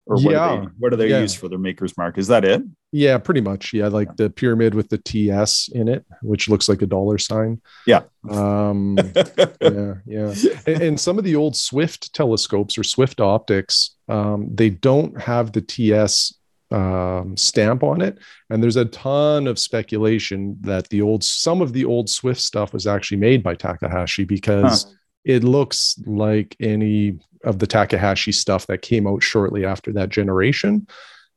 [0.08, 0.56] or what yeah.
[0.56, 1.22] do they, what do they yeah.
[1.22, 2.18] use for their maker's mark?
[2.18, 2.62] Is that it?
[2.92, 3.74] Yeah, pretty much.
[3.74, 4.14] Yeah, like yeah.
[4.18, 7.62] the pyramid with the TS in it, which looks like a dollar sign.
[7.88, 8.04] Yeah.
[8.30, 8.98] Um,
[9.62, 10.34] yeah, yeah.
[10.68, 15.52] And, and, some of the old Swift telescopes or Swift optics, um, they don't have
[15.52, 16.36] the TS
[16.72, 21.74] um, stamp on it, and there's a ton of speculation that the old some of
[21.74, 24.84] the old Swift stuff was actually made by Takahashi because.
[24.84, 24.92] Huh
[25.26, 30.88] it looks like any of the Takahashi stuff that came out shortly after that generation.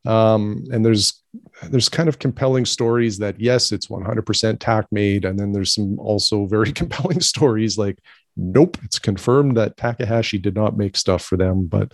[0.07, 1.23] Um, and there's
[1.64, 5.99] there's kind of compelling stories that yes, it's 100% Tak made, and then there's some
[5.99, 7.99] also very compelling stories like
[8.38, 11.66] nope, it's confirmed that Takahashi did not make stuff for them.
[11.66, 11.92] But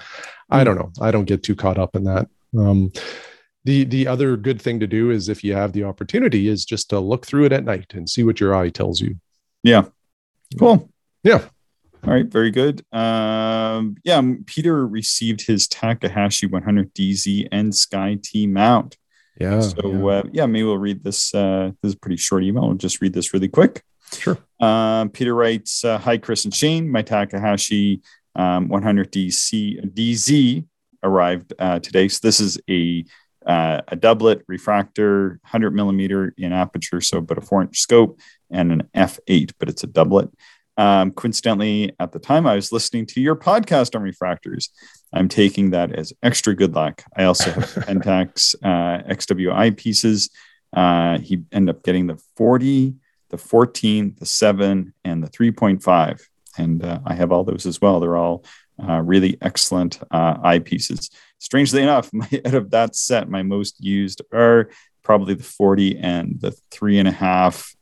[0.51, 0.93] I don't know.
[1.01, 2.29] I don't get too caught up in that.
[2.57, 2.93] Um,
[3.65, 6.91] the the other good thing to do is if you have the opportunity is just
[6.91, 9.17] to look through it at night and see what your eye tells you.
[9.63, 9.87] Yeah.
[10.59, 10.89] Cool.
[11.23, 11.47] Yeah.
[12.07, 12.85] All right, very good.
[12.93, 18.99] Um, yeah, Peter received his Takahashi 100 DZ and Sky T mount.
[19.41, 19.61] Yeah.
[19.61, 21.35] So yeah, uh, yeah maybe we'll read this.
[21.35, 22.67] Uh, this is a pretty short email.
[22.67, 23.83] We'll just read this really quick.
[24.13, 24.37] Sure.
[24.61, 26.91] Uh, Peter writes, uh, "Hi, Chris and Shane.
[26.91, 28.03] My Takahashi
[28.37, 30.67] um, 100 DC DZ
[31.03, 32.09] arrived uh, today.
[32.09, 33.05] So this is a
[33.47, 38.19] uh, a doublet refractor, 100 millimeter in aperture, so but a four inch scope,
[38.51, 40.29] and an f8, but it's a doublet.
[40.77, 44.71] Um, coincidentally, at the time I was listening to your podcast on refractors.
[45.13, 47.05] I'm taking that as extra good luck.
[47.17, 50.31] I also have Pentax uh, XW eyepieces.
[50.73, 52.95] Uh, he ended up getting the 40,
[53.31, 56.23] the 14, the 7, and the 3.5.
[56.59, 58.01] And uh, I have all those as well.
[58.01, 58.45] They're all
[58.83, 61.11] uh, really excellent uh, eyepieces.
[61.39, 64.71] Strangely enough, my, out of that set, my most used are
[65.03, 67.75] probably the 40 and the three and a half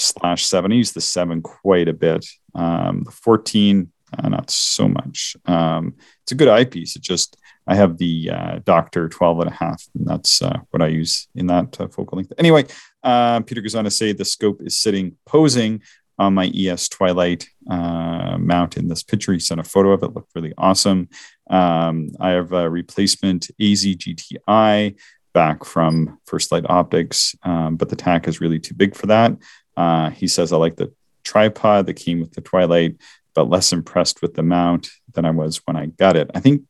[0.00, 0.72] slash seven.
[0.72, 2.26] I use the seven quite a bit.
[2.54, 5.36] Um, the 14, uh, not so much.
[5.46, 6.96] Um, it's a good eyepiece.
[6.96, 10.82] It just, I have the uh, Docter 12 and a half, and that's uh, what
[10.82, 12.32] I use in that uh, focal length.
[12.38, 12.66] Anyway,
[13.02, 15.82] uh, Peter goes on to say the scope is sitting posing
[16.18, 19.32] on my ES Twilight uh, mount in this picture.
[19.32, 21.08] He sent a photo of it, looked really awesome.
[21.50, 24.96] Um, I have a replacement AZ GTI
[25.34, 29.32] back from First Light Optics, um, but the Tak is really too big for that.
[29.76, 30.92] Uh, he says, I like the
[31.24, 32.96] tripod that came with the Twilight,
[33.34, 36.30] but less impressed with the mount than I was when I got it.
[36.34, 36.62] I think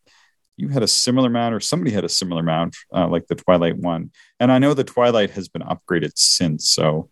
[0.57, 3.77] you had a similar mount, or somebody had a similar mount, uh, like the Twilight
[3.77, 4.11] one.
[4.41, 6.71] And I know the Twilight has been upgraded since.
[6.71, 7.11] So,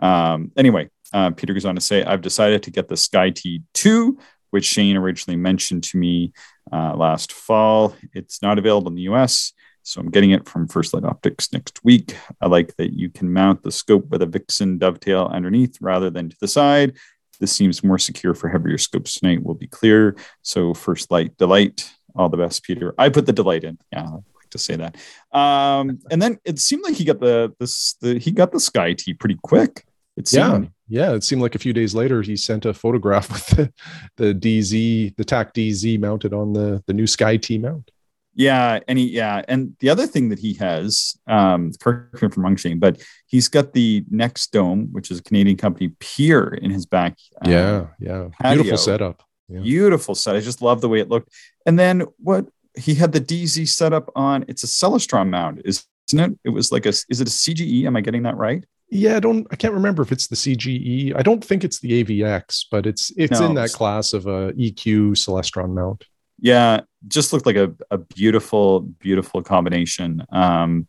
[0.00, 4.18] um, anyway, uh, Peter goes on to say, I've decided to get the Sky T2,
[4.50, 6.32] which Shane originally mentioned to me
[6.72, 7.94] uh, last fall.
[8.12, 9.52] It's not available in the US.
[9.86, 12.16] So I'm getting it from First Light Optics next week.
[12.40, 16.28] I like that you can mount the scope with a Vixen dovetail underneath rather than
[16.28, 16.96] to the side.
[17.38, 19.44] This seems more secure for heavier scopes tonight.
[19.44, 20.16] Will be clear.
[20.42, 21.88] So first light, delight.
[22.16, 22.96] All the best, Peter.
[22.98, 23.78] I put the delight in.
[23.92, 24.96] Yeah, I like to say that.
[25.30, 28.92] Um, and then it seemed like he got the this the he got the Sky
[28.92, 29.86] T pretty quick.
[30.16, 30.70] It seemed.
[30.88, 31.14] Yeah, yeah.
[31.14, 33.72] It seemed like a few days later he sent a photograph with the,
[34.16, 37.92] the DZ, the Tak DZ mounted on the the new Sky T mount.
[38.38, 42.42] Yeah, and he yeah, and the other thing that he has, um, correct me from
[42.44, 47.16] Mungshane, but he's got the NexDome, which is a Canadian company, Pier in his back.
[47.40, 48.62] Um, yeah, yeah, patio.
[48.62, 49.22] beautiful setup.
[49.48, 49.60] Yeah.
[49.60, 50.36] Beautiful set.
[50.36, 51.32] I just love the way it looked.
[51.64, 54.44] And then what he had the DZ set up on.
[54.48, 56.38] It's a Celestron mount, isn't it?
[56.44, 56.90] It was like a.
[56.90, 57.86] Is it a CGE?
[57.86, 58.64] Am I getting that right?
[58.90, 59.46] Yeah, I don't.
[59.50, 61.16] I can't remember if it's the CGE.
[61.16, 64.52] I don't think it's the AVX, but it's it's no, in that class of a
[64.52, 66.04] EQ Celestron mount
[66.38, 70.24] yeah just looked like a, a beautiful beautiful combination.
[70.30, 70.86] Um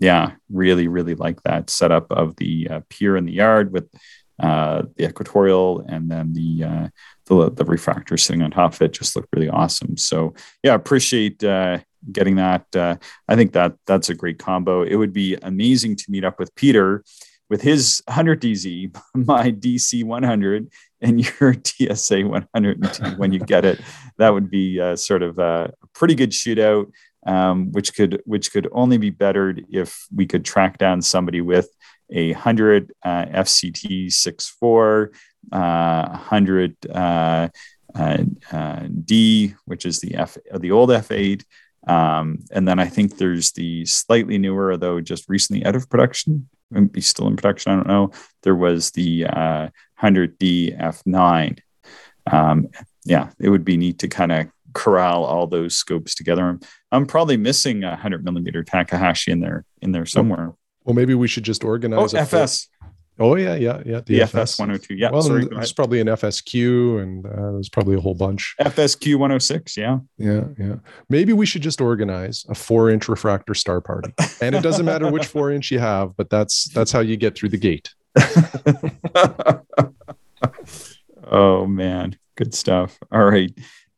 [0.00, 3.88] yeah really really like that setup of the uh, pier in the yard with
[4.42, 6.88] uh the equatorial and then the uh
[7.26, 9.96] the, the refractor sitting on top of it just looked really awesome.
[9.96, 11.78] So yeah appreciate uh
[12.10, 12.66] getting that.
[12.74, 12.96] Uh
[13.28, 14.82] i think that that's a great combo.
[14.82, 17.04] It would be amazing to meet up with peter
[17.52, 20.72] with his 100 DZ, my DC 100,
[21.02, 23.80] and your TSA 102 when you get it.
[24.18, 26.90] That would be uh, sort of a pretty good shootout,
[27.26, 31.68] um, which could which could only be bettered if we could track down somebody with
[32.10, 35.12] a 100 uh, FCT 64,
[35.50, 37.48] uh, 100 uh,
[37.94, 38.18] uh,
[38.52, 41.44] uh, D, which is the F the old F8.
[41.86, 46.48] Um, and then I think there's the slightly newer, though just recently out of production,
[46.90, 47.72] be still in production.
[47.72, 48.10] I don't know.
[48.42, 49.68] There was the uh,
[50.02, 51.58] 100D F9.
[52.30, 52.68] Um,
[53.04, 56.42] yeah, it would be neat to kind of corral all those scopes together.
[56.42, 60.54] I'm, I'm probably missing a 100 millimeter Takahashi in there in there somewhere.
[60.84, 62.14] Well, maybe we should just organize.
[62.14, 62.68] Oh, FS.
[63.18, 64.00] Oh yeah, yeah, yeah.
[64.00, 64.58] The, the FS.
[64.58, 64.94] 102.
[64.94, 65.10] Yeah.
[65.10, 68.54] Well, Sorry, there's probably an FSQ, and uh, there's probably a whole bunch.
[68.60, 69.76] FSQ 106.
[69.76, 69.98] Yeah.
[70.16, 70.76] Yeah, yeah.
[71.08, 75.26] Maybe we should just organize a four-inch refractor star party, and it doesn't matter which
[75.34, 77.94] four-inch you have, but that's that's how you get through the gate.
[81.30, 82.98] oh man, good stuff.
[83.10, 83.52] All right.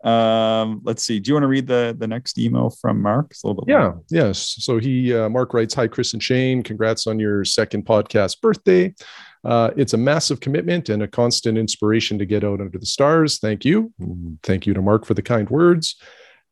[0.04, 1.18] Um, let's see.
[1.18, 3.28] Do you want to read the the next email from Mark?
[3.30, 4.56] It's a little bit yeah, yes.
[4.58, 6.62] So he uh, Mark writes, "Hi, Chris and Shane.
[6.62, 8.94] Congrats on your second podcast birthday.
[9.44, 13.38] Uh, it's a massive commitment and a constant inspiration to get out under the stars.
[13.38, 13.92] Thank you.
[14.42, 15.96] Thank you to Mark for the kind words."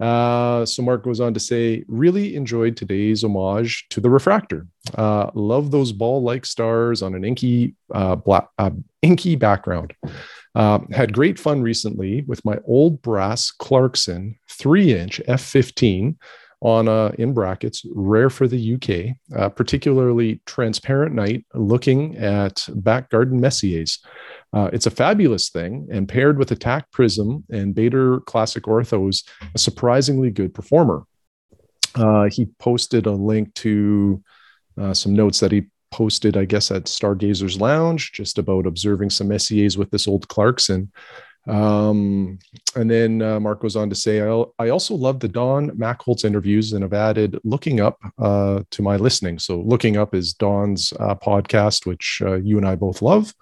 [0.01, 4.66] Uh, so Mark goes on to say, really enjoyed today's homage to the refractor.
[4.97, 8.70] Uh, love those ball-like stars on an inky, uh, black, uh,
[9.03, 9.95] inky background.
[10.55, 16.16] Uh, had great fun recently with my old brass Clarkson three inch F15
[16.62, 23.11] on a, in brackets, rare for the UK, uh, particularly transparent night looking at back
[23.11, 23.99] garden Messiers.
[24.53, 29.24] Uh, it's a fabulous thing, and paired with a Tak Prism and Baader Classic Orthos,
[29.55, 31.05] a surprisingly good performer.
[31.94, 34.22] Uh, he posted a link to
[34.80, 39.28] uh, some notes that he posted, I guess, at Stargazers Lounge, just about observing some
[39.28, 40.90] Messiers with this old Clarkson.
[41.46, 42.38] Um,
[42.76, 46.24] and then uh, Mark goes on to say, I, I also love the Don Machholz
[46.24, 49.38] interviews and have added looking up uh, to my listening.
[49.38, 53.34] So, looking up is Don's uh, podcast, which uh, you and I both love.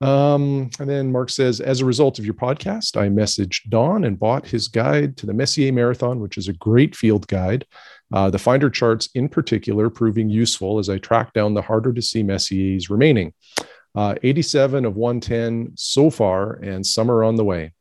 [0.00, 4.18] Um, and then Mark says, as a result of your podcast, I messaged Don and
[4.18, 7.64] bought his guide to the Messier Marathon, which is a great field guide.
[8.12, 12.02] Uh, the finder charts in particular proving useful as I track down the harder to
[12.02, 13.32] see Messiers remaining.
[13.94, 17.72] Uh, 87 of 110 so far, and some are on the way.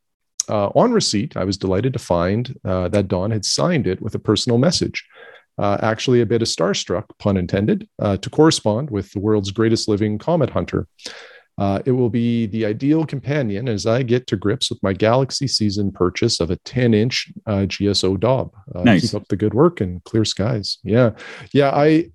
[0.47, 4.16] Uh, on receipt, I was delighted to find uh, that Don had signed it with
[4.16, 5.05] a personal message.
[5.57, 9.88] Uh, actually, a bit of starstruck, pun intended, uh, to correspond with the world's greatest
[9.88, 10.88] living comet hunter.
[11.58, 15.47] Uh, it will be the ideal companion as I get to grips with my Galaxy
[15.47, 18.51] season purchase of a 10 inch uh, GSO Dob.
[18.74, 19.12] Uh, nice.
[19.12, 20.80] Keep up the good work and clear skies.
[20.84, 21.12] Yeah.
[21.53, 21.72] Yeah.
[21.74, 22.12] I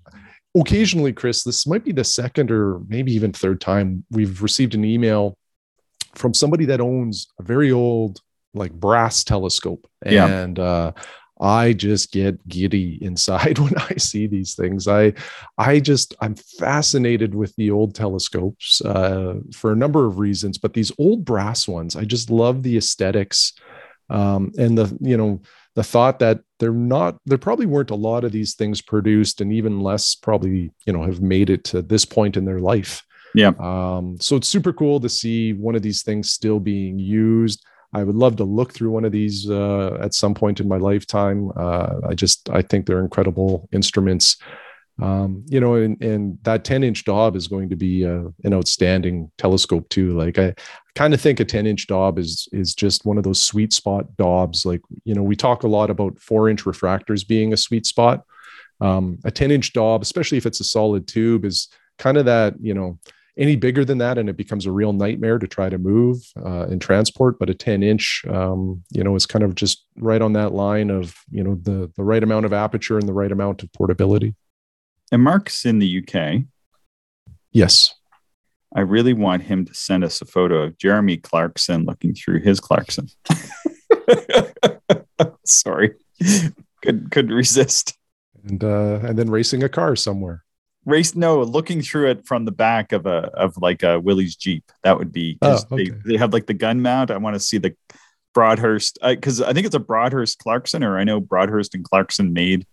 [0.55, 4.85] occasionally, Chris, this might be the second or maybe even third time we've received an
[4.85, 5.37] email
[6.13, 8.19] from somebody that owns a very old
[8.53, 9.87] like brass telescope.
[10.03, 10.63] And yeah.
[10.63, 10.91] uh,
[11.41, 14.87] I just get giddy inside when I see these things.
[14.87, 15.13] I,
[15.57, 20.73] I just I'm fascinated with the old telescopes uh, for a number of reasons, but
[20.73, 23.53] these old brass ones, I just love the aesthetics
[24.11, 25.41] um, and the you know
[25.75, 29.51] the thought that they're not there probably weren't a lot of these things produced, and
[29.53, 33.03] even less probably you know have made it to this point in their life.
[33.33, 33.53] Yeah.
[33.59, 37.65] Um, so it's super cool to see one of these things still being used.
[37.93, 40.77] I would love to look through one of these uh, at some point in my
[40.77, 41.51] lifetime.
[41.55, 44.37] Uh, I just I think they're incredible instruments.
[45.01, 48.53] Um, you know, and, and that 10 inch Dob is going to be uh, an
[48.53, 50.15] outstanding telescope too.
[50.15, 50.53] Like I
[50.95, 54.15] kind of think a 10 inch Dob is is just one of those sweet spot
[54.15, 54.65] Dobs.
[54.65, 58.23] Like you know, we talk a lot about four inch refractors being a sweet spot.
[58.79, 61.67] Um, a 10 inch Dob, especially if it's a solid tube, is
[61.97, 62.99] kind of that you know
[63.41, 66.67] any bigger than that and it becomes a real nightmare to try to move uh,
[66.67, 70.33] and transport but a 10 inch um, you know is kind of just right on
[70.33, 73.63] that line of you know the the right amount of aperture and the right amount
[73.63, 74.35] of portability.
[75.11, 76.43] And mark's in the uk
[77.51, 77.95] yes.
[78.73, 82.59] I really want him to send us a photo of jeremy clarkson looking through his
[82.59, 83.09] clarkson.
[85.45, 85.95] Sorry.
[86.83, 87.97] Could couldn't resist.
[88.43, 90.43] And uh and then racing a car somewhere
[90.85, 94.71] race no looking through it from the back of a of like a Willys jeep
[94.83, 95.89] that would be oh, okay.
[95.89, 97.75] they, they have like the gun mount i want to see the
[98.33, 102.33] broadhurst because I, I, think it's a broadhurst clarkson or i know broadhurst and clarkson
[102.33, 102.65] made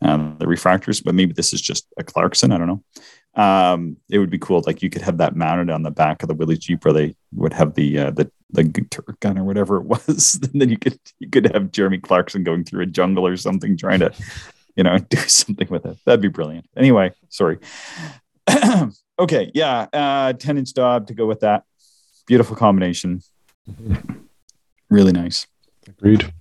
[0.00, 2.82] um, the refractors but maybe this is just a clarkson i don't know
[3.34, 6.28] um, it would be cool like you could have that mounted on the back of
[6.28, 8.64] the Willys jeep where they would have the uh, the the
[9.20, 12.64] gun or whatever it was and then you could you could have jeremy clarkson going
[12.64, 14.12] through a jungle or something trying to
[14.78, 15.98] you know, do something with it.
[16.06, 16.66] That'd be brilliant.
[16.74, 17.58] Anyway, sorry.
[19.18, 21.64] okay, yeah, uh, 10 inch Dob to go with that.
[22.26, 23.20] Beautiful combination.
[24.90, 25.46] Really nice.
[25.86, 26.32] Agreed.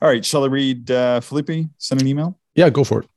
[0.00, 2.38] All right, shall I read uh, Felipe send an email?
[2.54, 3.08] Yeah, go for it.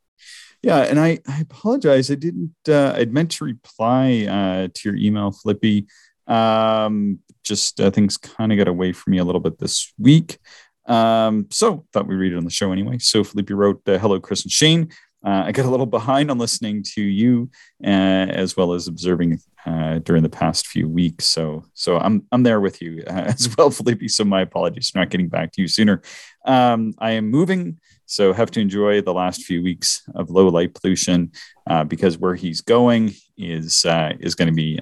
[0.63, 2.09] Yeah, and I, I apologize.
[2.09, 2.55] I didn't.
[2.67, 5.85] Uh, I'd meant to reply uh, to your email, Flippy.
[6.25, 10.39] Um, just uh, things kind of got away from me a little bit this week.
[10.87, 12.97] Um, so thought we'd read it on the show anyway.
[12.99, 14.89] So Felipe wrote, uh, "Hello, Chris and Shane.
[15.27, 17.49] Uh, I got a little behind on listening to you
[17.83, 21.25] uh, as well as observing uh, during the past few weeks.
[21.25, 24.09] So, so I'm I'm there with you uh, as well, Felipe.
[24.09, 26.01] So my apologies for not getting back to you sooner.
[26.45, 30.73] Um, I am moving, so have to enjoy the last few weeks of low light
[30.73, 31.33] pollution
[31.69, 34.79] uh, because where he's going is uh, is going to be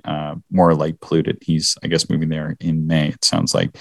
[0.51, 1.39] more light polluted.
[1.41, 3.07] He's I guess moving there in May.
[3.07, 3.75] It sounds like.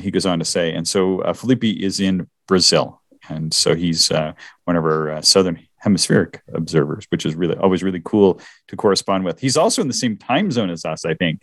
[0.00, 4.32] he goes on to say, and so Felipe is in Brazil and so he's uh,
[4.64, 9.24] one of our uh, southern hemispheric observers, which is really always really cool to correspond
[9.24, 9.38] with.
[9.38, 11.42] He's also in the same time zone as us, I think,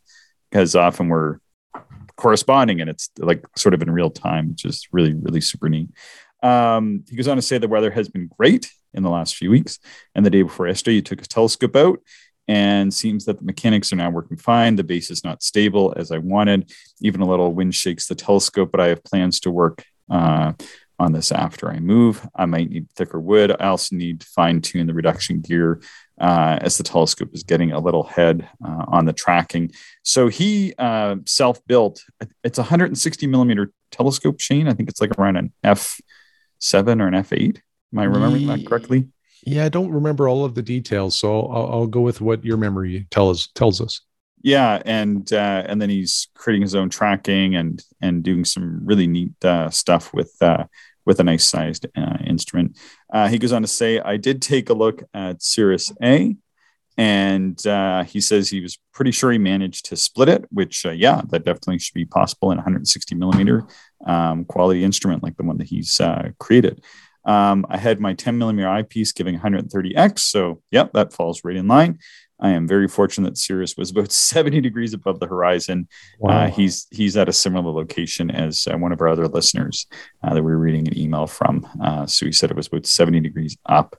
[0.52, 1.38] because often we're
[2.18, 5.90] corresponding and it's like sort of in real time, which is really really super neat.
[6.44, 9.50] Um, he goes on to say the weather has been great in the last few
[9.50, 9.80] weeks,
[10.14, 12.00] and the day before yesterday, you took a telescope out
[12.50, 14.76] and seems that the mechanics are now working fine.
[14.76, 16.70] The base is not stable as I wanted.
[17.02, 20.52] Even a little wind shakes the telescope, but I have plans to work uh,
[21.04, 22.28] on this after I move.
[22.36, 23.52] I might need thicker wood.
[23.52, 25.82] I also need to fine tune the reduction gear
[26.20, 29.72] uh, as the telescope is getting a little head uh, on the tracking.
[30.04, 32.04] So he uh, self built,
[32.44, 34.68] it's a 160 millimeter telescope, Shane.
[34.68, 37.60] I think it's like around an F7 or an F8.
[37.94, 39.10] Am I remembering that correctly?
[39.46, 41.20] Yeah, I don't remember all of the details.
[41.20, 44.02] So I'll, I'll go with what your memory tells tells us
[44.44, 49.08] yeah and uh, and then he's creating his own tracking and and doing some really
[49.08, 50.66] neat uh, stuff with uh,
[51.06, 52.78] with a nice sized uh, instrument
[53.14, 56.36] uh, he goes on to say i did take a look at Sirius A
[56.96, 61.22] and uh, he says he was pretty sure he managed to split it which yeah
[61.30, 63.64] that definitely should be possible in 160 millimeter
[64.06, 66.00] um, quality instrument like the one that he's
[66.40, 66.84] created
[67.26, 70.20] um, I had my 10 millimeter eyepiece giving 130x.
[70.20, 72.00] So, yeah, that falls right in line.
[72.44, 75.88] I am very fortunate that Sirius was about 70 degrees above the horizon.
[76.16, 76.46] Uh, wow.
[76.46, 79.88] Uh, he's he's at a similar location as uh, one of our other listeners
[80.24, 81.68] uh, that we were reading an email from.
[81.82, 83.96] Uh, so he said it was about 70 degrees up.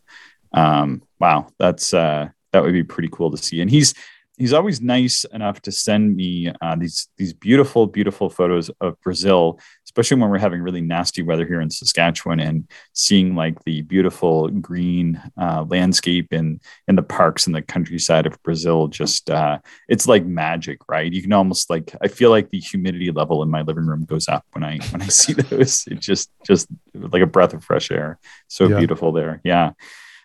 [0.53, 3.61] Um, wow, that's uh, that would be pretty cool to see.
[3.61, 3.95] And he's
[4.37, 9.59] he's always nice enough to send me these these beautiful beautiful photos of Brazil
[9.97, 14.49] especially when we're having really nasty weather here in Saskatchewan and seeing like the beautiful
[14.49, 18.89] green uh, landscape in in the parks and the countryside of Brazil.
[18.89, 21.13] Just uh, it's like magic, right?
[21.13, 24.27] You can almost like I feel like the humidity level in my living room goes
[24.27, 25.87] up when I when I see those.
[25.87, 28.19] It just just like a breath of fresh air.
[28.49, 28.79] So yeah.
[28.79, 29.41] beautiful there.
[29.45, 29.73] Yeah.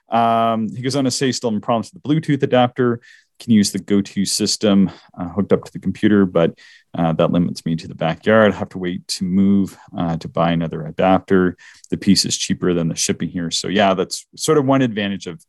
[0.09, 3.01] Um, he goes on to say, still in problems with the Bluetooth adapter
[3.39, 6.57] can use the go-to system uh, hooked up to the computer, but
[6.97, 8.51] uh, that limits me to the backyard.
[8.51, 11.55] I have to wait to move uh, to buy another adapter.
[11.89, 13.51] The piece is cheaper than the shipping here.
[13.51, 15.43] So yeah, that's sort of one advantage of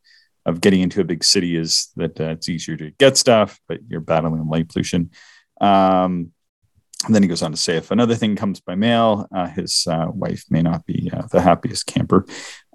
[0.45, 3.79] of getting into a big city is that uh, it's easier to get stuff, but
[3.87, 5.11] you're battling light pollution.
[5.59, 6.31] Um,
[7.05, 9.87] and then he goes on to say, if another thing comes by mail, uh, his
[9.87, 12.25] uh, wife may not be the happiest camper.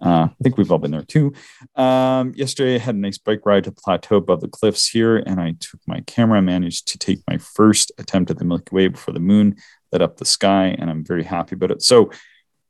[0.01, 1.32] Uh, I think we've all been there too.
[1.74, 5.16] Um, yesterday, I had a nice bike ride to the plateau above the cliffs here,
[5.16, 8.88] and I took my camera, managed to take my first attempt at the Milky Way
[8.88, 9.57] before the moon
[9.92, 11.82] lit up the sky, and I'm very happy about it.
[11.82, 12.11] So,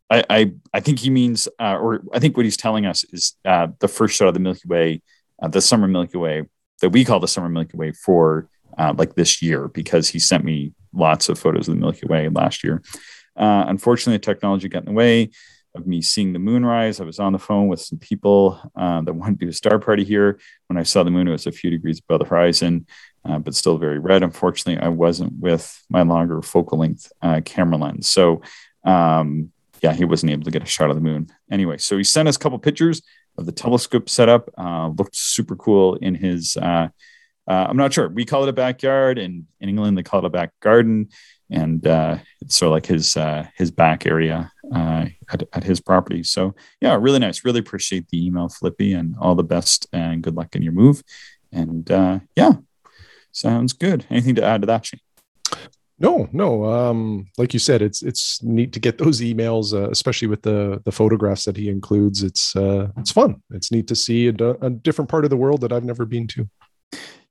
[0.08, 3.34] I I, I think he means, uh, or I think what he's telling us is
[3.44, 5.02] uh, the first shot of the Milky Way,
[5.50, 6.44] the summer Milky Way
[6.80, 8.48] that we call the summer Milky Way for
[8.78, 12.28] uh, like this year because he sent me lots of photos of the Milky Way
[12.28, 12.82] last year.
[13.36, 15.30] Uh, unfortunately, the technology got in the way
[15.76, 17.00] of me seeing the moon rise.
[17.00, 19.78] I was on the phone with some people uh, that wanted to do a star
[19.78, 20.38] party here.
[20.68, 22.86] When I saw the moon, it was a few degrees above the horizon,
[23.24, 24.22] uh, but still very red.
[24.22, 28.08] Unfortunately, I wasn't with my longer focal length uh, camera lens.
[28.08, 28.42] So,
[28.84, 29.52] um,
[29.82, 31.28] yeah, he wasn't able to get a shot of the moon.
[31.50, 33.02] Anyway, so he sent us a couple pictures
[33.38, 34.48] of the telescope setup.
[34.56, 36.56] Uh, looked super cool in his.
[37.48, 38.08] Uh, I'm not sure.
[38.08, 41.08] We call it a backyard, and in England they call it a back garden
[41.50, 45.80] and uh, it's sort of like his uh, his back area uh, at, at, his
[45.80, 46.22] property.
[46.22, 47.44] So yeah, really nice.
[47.44, 51.02] Really appreciate the email, Flippy, and all the best and good luck in your move.
[51.52, 52.52] And uh, yeah,
[53.32, 54.06] sounds good.
[54.10, 55.00] Anything to add to that, Shane?
[55.98, 56.64] No, no.
[56.66, 60.82] Um, like you said, it's it's neat to get those emails, uh, especially with the
[60.84, 62.22] the photographs that he includes.
[62.22, 63.42] It's uh, it's fun.
[63.50, 66.26] It's neat to see a, a different part of the world that I've never been
[66.28, 66.48] to.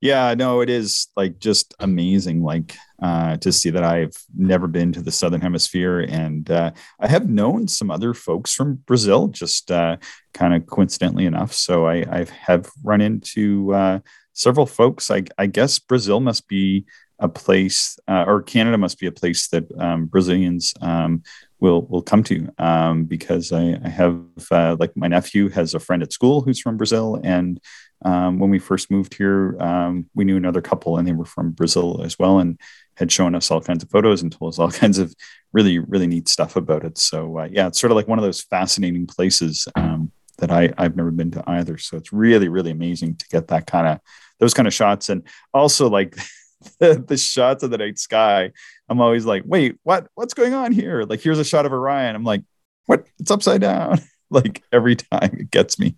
[0.05, 4.93] Yeah, no, it is like just amazing, like uh, to see that I've never been
[4.93, 9.71] to the southern hemisphere, and uh, I have known some other folks from Brazil, just
[9.71, 9.97] uh,
[10.31, 11.53] kind of coincidentally enough.
[11.53, 13.99] So I, I have run into uh,
[14.33, 15.09] several folks.
[15.09, 16.85] I, I, guess Brazil must be
[17.17, 21.23] a place, uh, or Canada must be a place that um, Brazilians um,
[21.59, 25.79] will will come to um, because I, I have uh, like my nephew has a
[25.79, 27.59] friend at school who's from Brazil, and
[28.05, 31.51] um, when we first moved here, um, we knew another couple, and they were from
[31.51, 32.59] Brazil as well, and
[32.95, 35.13] had shown us all kinds of photos and told us all kinds of
[35.51, 36.97] really really neat stuff about it.
[36.97, 40.71] So uh, yeah, it's sort of like one of those fascinating places um, that I
[40.77, 41.77] I've never been to either.
[41.79, 43.99] So it's really really amazing to get that kind of
[44.39, 46.15] those kind of shots, and also like.
[46.79, 48.51] the, the shots of the night sky,
[48.89, 50.07] I'm always like, wait, what?
[50.15, 51.03] What's going on here?
[51.03, 52.15] Like, here's a shot of Orion.
[52.15, 52.41] I'm like,
[52.87, 53.05] what?
[53.19, 53.99] It's upside down.
[54.31, 55.95] like every time it gets me.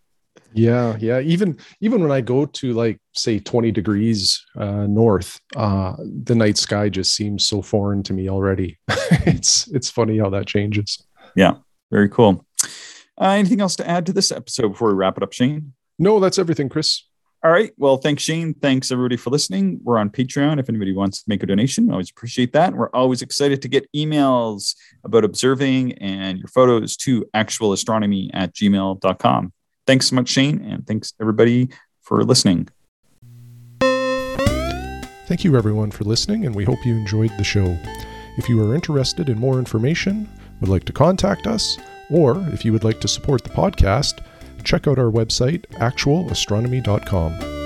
[0.53, 1.19] Yeah, yeah.
[1.19, 6.57] Even even when I go to like say 20 degrees uh, north, uh, the night
[6.57, 8.77] sky just seems so foreign to me already.
[8.87, 11.03] it's it's funny how that changes.
[11.35, 11.55] Yeah,
[11.91, 12.45] very cool.
[13.19, 15.73] Uh, anything else to add to this episode before we wrap it up, Shane?
[15.99, 17.03] No, that's everything, Chris.
[17.43, 17.71] All right.
[17.77, 18.55] Well, thanks, Shane.
[18.55, 19.79] Thanks, everybody, for listening.
[19.83, 20.59] We're on Patreon.
[20.59, 22.73] If anybody wants to make a donation, I always appreciate that.
[22.73, 29.53] We're always excited to get emails about observing and your photos to actualastronomy at gmail.com.
[29.87, 30.61] Thanks so much, Shane.
[30.63, 31.69] And thanks, everybody,
[32.01, 32.67] for listening.
[35.27, 37.77] Thank you, everyone, for listening, and we hope you enjoyed the show.
[38.37, 40.29] If you are interested in more information,
[40.61, 41.77] would like to contact us,
[42.09, 44.23] or if you would like to support the podcast,
[44.63, 47.56] check out our website, actualastronomy.com.